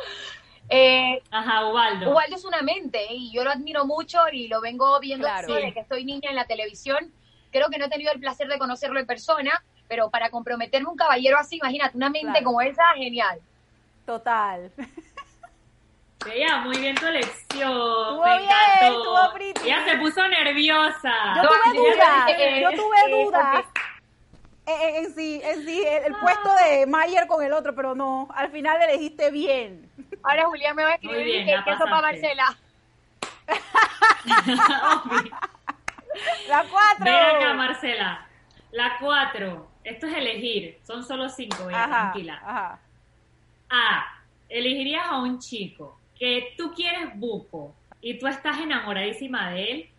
[0.69, 2.11] Eh, Ajá, Ubaldo.
[2.11, 3.13] Ubaldo es una mente ¿eh?
[3.15, 5.47] y yo lo admiro mucho y lo vengo viendo Claro.
[5.53, 5.73] desde Sí.
[5.73, 7.13] que estoy niña en la televisión.
[7.51, 10.97] Creo que no he tenido el placer de conocerlo en persona, pero para comprometerme un
[10.97, 12.43] caballero así, imagínate, una mente Claro.
[12.45, 13.39] como esa, genial.
[14.05, 14.69] Total.
[16.25, 17.71] Bella, muy bien tu elección.
[17.71, 18.97] Estuvo me bien, encantó.
[18.99, 19.61] estuvo pretty.
[19.63, 21.13] Ella se puso nerviosa.
[21.37, 23.65] Yo tuve dudas, yo tuve dudas.
[24.67, 27.95] En, en- en sí, en sí, el, el puesto de Mayer con el otro, pero
[27.95, 29.89] no, al final elegiste bien.
[30.23, 32.01] Ahora Julián me va a escribir Muy bien, que queso para.
[32.01, 32.57] Marcela.
[36.49, 37.05] La cuatro.
[37.05, 38.27] Ven acá, Marcela.
[38.71, 39.67] La cuatro.
[39.83, 40.79] Esto es elegir.
[40.83, 42.41] Son solo cinco, Ajá, tranquila.
[42.43, 42.79] ajá.
[43.69, 44.05] A.
[44.49, 49.89] Elegirías a un chico que tú quieres buco y tú estás enamoradísima de él,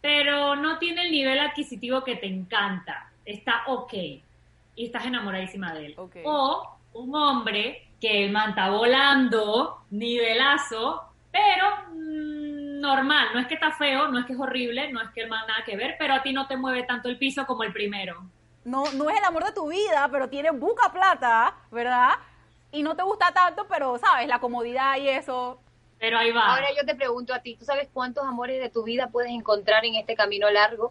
[0.00, 3.10] pero no tiene el nivel adquisitivo que te encanta.
[3.26, 3.92] Está ok.
[3.92, 5.96] Y estás enamoradísima de él.
[6.24, 13.28] O un hombre que el man está volando, nivelazo, pero mm, normal.
[13.34, 15.46] No es que está feo, no es que es horrible, no es que el man
[15.46, 18.24] nada que ver, pero a ti no te mueve tanto el piso como el primero.
[18.64, 22.14] No, no es el amor de tu vida, pero tiene buca plata, ¿verdad?
[22.72, 25.60] Y no te gusta tanto, pero sabes, la comodidad y eso.
[25.98, 26.54] Pero ahí va.
[26.54, 29.84] Ahora yo te pregunto a ti, ¿tú sabes cuántos amores de tu vida puedes encontrar
[29.84, 30.90] en este camino largo?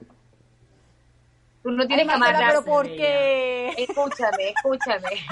[1.65, 2.45] Tú no tienes Ay, que amarrarse.
[2.47, 3.73] pero ¿por qué?
[3.75, 5.25] Escúchame, escúchame.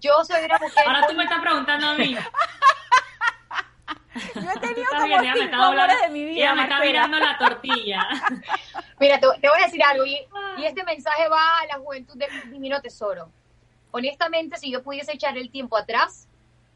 [0.00, 0.84] Yo soy una mujer...
[0.86, 2.16] Ahora tú me estás preguntando a mí.
[4.34, 6.62] Yo he tenido como bien, ella me cinco está amores de mi vida, ella me
[6.62, 6.90] está Marcela.
[6.92, 8.08] virando la tortilla.
[8.98, 10.26] Mira, te, te voy a decir algo, y,
[10.56, 13.30] y este mensaje va a la juventud de mi divino tesoro.
[13.90, 16.26] Honestamente, si yo pudiese echar el tiempo atrás,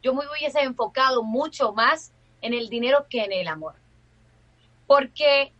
[0.03, 3.73] yo me hubiese enfocado mucho más en el dinero que en el amor.
[4.85, 5.53] Porque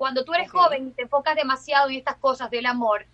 [0.00, 3.04] cuando tú eres joven y te enfocas demasiado en estas cosas del amor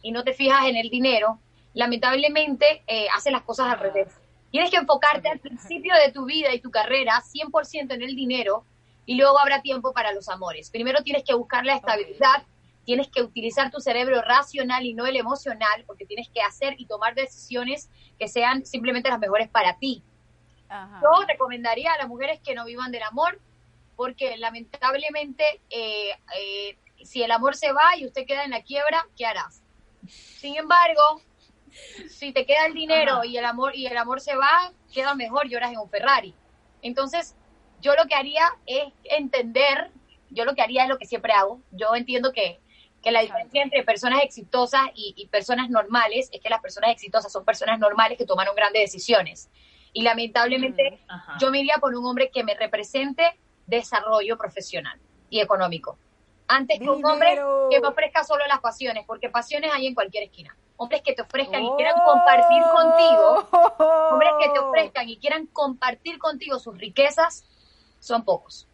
[0.00, 1.38] y no te fijas en el dinero,
[1.74, 3.82] lamentablemente eh, haces las cosas al Ah.
[3.82, 4.08] revés.
[4.50, 8.64] Tienes que enfocarte al principio de tu vida y tu carrera 100% en el dinero
[9.04, 10.70] y luego habrá tiempo para los amores.
[10.70, 12.42] Primero tienes que buscar la estabilidad
[12.86, 16.86] tienes que utilizar tu cerebro racional y no el emocional, porque tienes que hacer y
[16.86, 20.02] tomar decisiones que sean simplemente las mejores para ti.
[20.68, 20.98] Ajá.
[21.02, 23.38] Yo recomendaría a las mujeres que no vivan del amor,
[24.00, 29.06] porque lamentablemente eh, eh, si el amor se va y usted queda en la quiebra,
[29.14, 29.62] ¿qué harás?
[30.08, 31.20] Sin embargo,
[32.08, 33.26] si te queda el dinero Ajá.
[33.26, 36.34] y el amor y el amor se va, queda mejor lloras en un Ferrari.
[36.80, 37.36] Entonces,
[37.82, 39.90] yo lo que haría es entender,
[40.30, 41.60] yo lo que haría es lo que siempre hago.
[41.70, 42.58] Yo entiendo que,
[43.02, 47.30] que la diferencia entre personas exitosas y, y personas normales es que las personas exitosas
[47.30, 49.50] son personas normales que tomaron grandes decisiones.
[49.92, 51.36] Y lamentablemente Ajá.
[51.38, 53.38] yo me iría por un hombre que me represente
[53.70, 54.98] desarrollo profesional
[55.30, 55.96] y económico.
[56.48, 57.40] Antes que un hombre
[57.70, 60.56] que me ofrezca solo las pasiones, porque pasiones hay en cualquier esquina.
[60.76, 62.04] Hombres que te ofrezcan y quieran Oh.
[62.04, 63.48] compartir contigo,
[64.10, 67.44] hombres que te ofrezcan y quieran compartir contigo sus riquezas,
[68.00, 68.66] son pocos.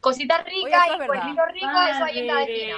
[0.00, 2.76] Cositas ricas y cuernitos ricos, eso hay en cada esquina.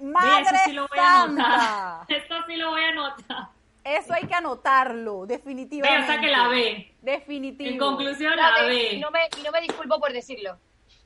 [0.00, 1.42] Madre Ve, eso sí lo voy a santa.
[2.02, 2.16] anotar.
[2.16, 3.48] Esto sí lo voy a anotar.
[3.84, 6.06] Eso hay que anotarlo, definitivamente.
[6.06, 6.94] sea que la ve.
[7.00, 7.70] Definitivo.
[7.70, 8.92] En conclusión, La la ve, ve.
[8.94, 10.56] y, no me, y no me disculpo por decirlo.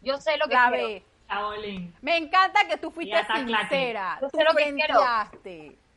[0.02, 0.86] Yo sé lo que La quiero.
[0.88, 1.02] ve.
[1.26, 1.94] Chabolín.
[2.02, 4.18] Me encanta que tú fuiste sincera.
[4.20, 5.00] Yo Tú sé lo que quiero.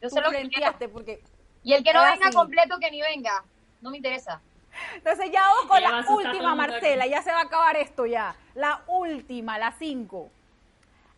[0.01, 1.21] Yo Tú sé lo que frenteaste porque...
[1.63, 3.43] Y el que no venga completo, que ni venga.
[3.81, 4.41] No me interesa.
[4.95, 7.05] Entonces ya vamos con la última, Marcela.
[7.05, 8.35] Ya se va a acabar esto ya.
[8.55, 10.31] La última, la cinco.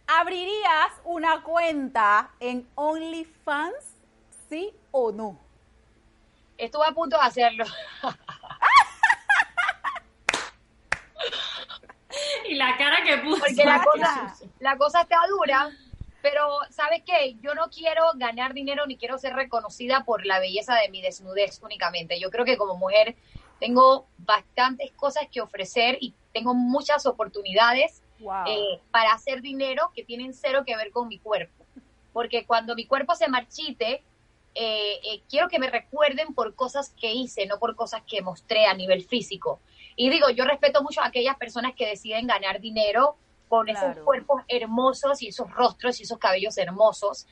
[0.07, 3.95] ¿Abrirías una cuenta en OnlyFans?
[4.49, 5.39] ¿Sí o no?
[6.61, 7.65] Estuve a punto de hacerlo.
[12.47, 13.39] Y la cara que puso.
[13.39, 15.69] Porque la cosa, la cosa está dura.
[16.21, 17.35] Pero, ¿sabes qué?
[17.41, 21.61] Yo no quiero ganar dinero ni quiero ser reconocida por la belleza de mi desnudez
[21.63, 22.19] únicamente.
[22.19, 23.15] Yo creo que como mujer
[23.59, 28.43] tengo bastantes cosas que ofrecer y tengo muchas oportunidades Wow.
[28.45, 31.65] eh, para hacer dinero que tienen cero que ver con mi cuerpo.
[32.13, 34.03] Porque cuando mi cuerpo se marchite,
[34.55, 38.65] eh, eh, quiero que me recuerden por cosas que hice, no por cosas que mostré
[38.65, 39.61] a nivel físico.
[39.95, 43.17] Y digo, yo respeto mucho a aquellas personas que deciden ganar dinero
[43.49, 44.05] con esos Claro.
[44.05, 47.27] cuerpos hermosos y esos rostros y esos cabellos hermosos.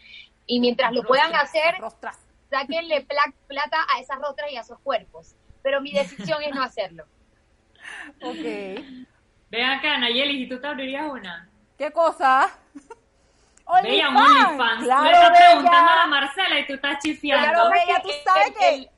[0.45, 1.49] Y mientras lo puedan Rostros.
[1.49, 2.17] hacer, Rostras.
[2.49, 5.35] sáquenle pla- plata a esas rostras y a esos cuerpos.
[5.61, 7.05] Pero mi decisión es no hacerlo.
[8.21, 8.43] Ok.
[9.51, 11.49] Ven acá, Nayeli, si tú te abrirías una.
[11.77, 12.49] ¿Qué cosa?
[13.83, 14.83] Veía un OnlyFans.
[14.83, 15.45] Claro, Le estás bella.
[15.47, 17.47] preguntando a la Marcela y tú estás chifiando.
[17.49, 18.89] Claro, bella, tú El- sabes el-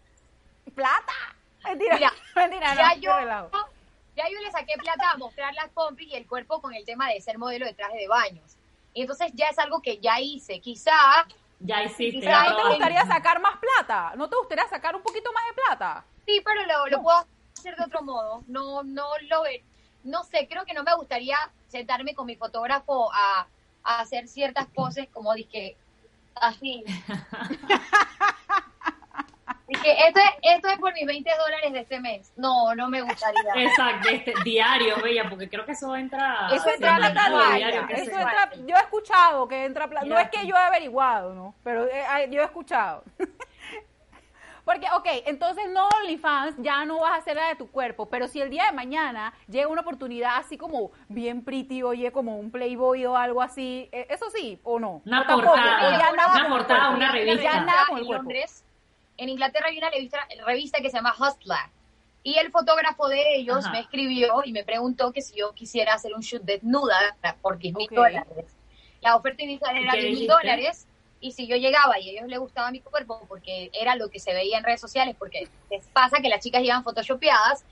[0.65, 0.71] que...
[0.71, 1.13] Plata.
[1.63, 3.11] Mentira, Mira, mentira, no, ya qué yo,
[4.15, 7.07] ya yo le saqué plata a mostrar las pompis y el cuerpo con el tema
[7.09, 8.55] de ser modelo de traje de baños.
[8.93, 10.59] Y entonces ya es algo que ya hice.
[10.59, 10.91] Quizá,
[11.59, 12.19] Ya hiciste.
[12.19, 14.13] Quizá ya ¿No te gustaría sacar más plata?
[14.15, 16.03] ¿No te gustaría sacar un poquito más de plata?
[16.25, 17.25] sí, pero lo, lo puedo
[17.57, 18.43] hacer de otro modo.
[18.47, 19.43] No, no lo.
[20.03, 23.45] No sé, creo que no me gustaría sentarme con mi fotógrafo a,
[23.83, 25.77] a hacer ciertas poses como dije,
[26.35, 26.83] así.
[29.67, 32.33] Dije, esto es, esto es por mis 20 dólares de este mes.
[32.35, 33.41] No, no me gustaría.
[33.55, 36.47] Exacto, este, diario, bella, porque creo que eso entra.
[36.47, 37.87] Eso Eso entra plata diaria.
[37.89, 40.05] Eso entra, yo he escuchado que entra plata.
[40.05, 41.55] No es que yo he averiguado, ¿no?
[41.63, 43.05] Pero eh, yo he escuchado.
[44.65, 48.27] Porque, ok, entonces no OnlyFans, ya no vas a hacer la de tu cuerpo, pero
[48.27, 52.51] si el día de mañana llega una oportunidad así como bien pretty, oye, como un
[52.51, 55.01] Playboy o algo así, eh, eso sí, o no.
[55.05, 56.95] Una O portada, ya nada una el portada, cuerpo.
[56.97, 57.43] una revista.
[57.43, 58.23] Ya nada con el en cuerpo.
[58.23, 58.63] Londres,
[59.17, 61.57] en Inglaterra hay una revista, revista que se llama Hustler.
[62.23, 63.71] Y el fotógrafo de ellos Ajá.
[63.71, 66.95] me escribió y me preguntó que si yo quisiera hacer un shoot desnuda
[67.41, 67.95] por 10 mil Ok.
[67.95, 68.55] dólares.
[69.01, 70.87] La oferta inicial era ¿Qué 10 mil dólares.
[71.21, 74.19] Y si yo llegaba y a ellos les gustaba mi cuerpo, porque era lo que
[74.19, 77.63] se veía en redes sociales, porque les pasa que las chicas llevan photoshopeadas,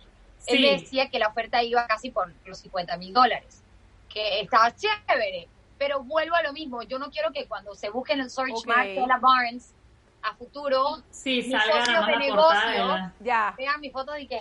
[0.47, 0.61] él Sí.
[0.61, 3.61] me decía que la oferta iba casi por los 50 mil dólares.
[4.07, 5.47] Que estaba chévere.
[5.77, 6.81] Pero vuelvo a lo mismo.
[6.83, 8.67] Yo no quiero que cuando se busquen el search Ok.
[8.67, 9.73] Marcela Barnes
[10.21, 13.11] a futuro Sí, Mis socios de negocio.
[13.21, 13.53] Ya.
[13.57, 14.39] vean mi foto y que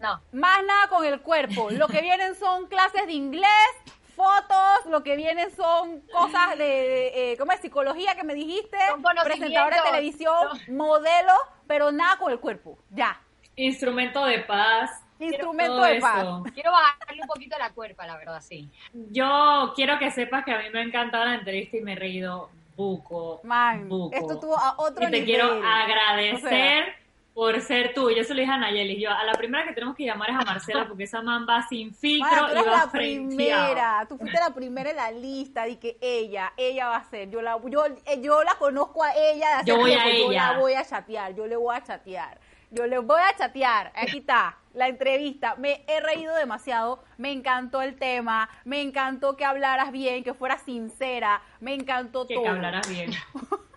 [0.00, 0.20] no.
[0.32, 1.70] Más nada con el cuerpo.
[1.70, 3.50] Lo que vienen son clases de inglés,
[4.20, 7.60] fotos, lo que vienen son cosas de, de, eh, ¿cómo es?
[7.60, 8.76] Psicología que me dijiste,
[9.24, 10.84] presentadora de televisión, No.
[10.84, 11.32] modelo,
[11.66, 12.78] pero nada con el cuerpo.
[12.90, 13.18] Ya.
[13.56, 14.90] Instrumento de paz.
[15.18, 16.24] Instrumento de paz.
[16.54, 18.70] Quiero bajarle un poquito la cuerpa, la verdad, sí.
[18.92, 21.96] Yo quiero que sepas que a mí me ha encantado la entrevista y me he
[21.96, 23.40] reído buco.
[23.44, 24.14] Man, buco.
[24.16, 25.24] esto tuvo a otro Y te nivel.
[25.26, 26.84] quiero O agradecer sea,
[27.34, 28.10] por ser tú.
[28.10, 29.00] Yo se lo dije a Nayeli.
[29.00, 31.66] Yo, a la primera que tenemos que llamar es a Marcela porque esa man va
[31.68, 33.36] sin filtro Mara, tú y eres va la frenteado.
[33.36, 37.30] primera, tú fuiste la primera en la lista de que ella, ella va a ser,
[37.30, 40.20] yo la, yo, eh, yo la conozco a ella de hace Yo voy a tiempo,
[40.26, 40.52] yo ella.
[40.52, 42.38] la voy a chatear, yo le voy a chatear.
[42.72, 43.90] Yo les voy a chatear.
[43.96, 45.56] Aquí está la entrevista.
[45.56, 47.02] Me he reído demasiado.
[47.18, 48.48] Me encantó el tema.
[48.64, 51.42] Me encantó que hablaras bien, que fueras sincera.
[51.58, 52.44] Me encantó que todo.
[52.44, 53.10] Que hablaras bien.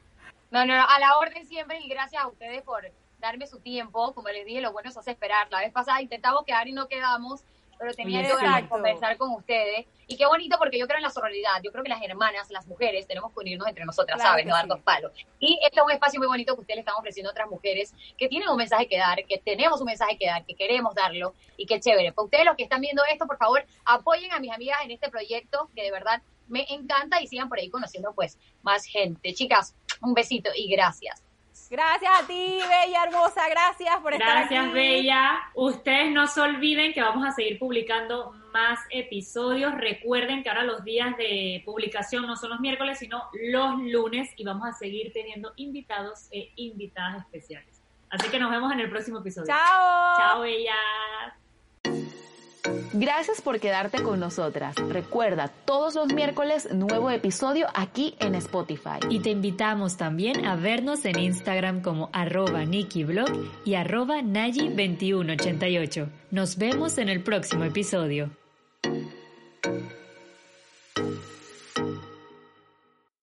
[0.51, 2.85] No, no, no, a la orden siempre y gracias a ustedes por
[3.23, 4.13] darme su tiempo.
[4.13, 5.47] Como les dije, lo bueno es hacer esperar.
[5.49, 7.41] La vez pasada intentamos quedar y no quedamos,
[7.79, 9.87] pero tenía que conversar con ustedes.
[10.05, 11.61] Y qué bonito porque yo creo en la sororidad.
[11.63, 14.45] Yo creo que las hermanas, las mujeres, tenemos que unirnos entre nosotras, Claro ¿sabes?
[14.45, 14.69] No dar sí.
[14.69, 15.11] dos palos.
[15.39, 17.93] Y este es un espacio muy bonito que ustedes le están ofreciendo a otras mujeres
[18.17, 21.33] que tienen un mensaje que dar, que tenemos un mensaje que dar, que queremos darlo
[21.55, 22.11] y qué chévere.
[22.11, 25.09] Para ustedes los que están viendo esto, por favor, apoyen a mis amigas en este
[25.09, 29.33] proyecto que de verdad me encanta y sigan por ahí conociendo pues más gente.
[29.33, 31.23] Chicas, un besito y gracias.
[31.73, 33.49] Gracias a ti, bella hermosa.
[33.49, 34.53] Gracias por estar aquí.
[34.53, 35.41] Gracias, Bella.
[35.55, 39.73] Ustedes no se olviden que vamos a seguir publicando más episodios.
[39.73, 44.43] Recuerden que ahora los días de publicación no son los miércoles, sino los lunes y
[44.43, 47.81] vamos a seguir teniendo invitados e invitadas especiales.
[48.11, 49.47] Así que nos vemos en el próximo episodio.
[49.47, 50.15] Chao.
[50.15, 50.75] Chao, Bella.
[52.93, 54.75] Gracias por quedarte con nosotras.
[54.89, 58.99] Recuerda, todos los miércoles nuevo episodio aquí en Spotify.
[59.09, 63.29] Y te invitamos también a vernos en Instagram como arroba NikiBlog
[63.65, 66.07] y arroba Nayi2188.
[66.31, 68.29] Nos vemos en el próximo episodio.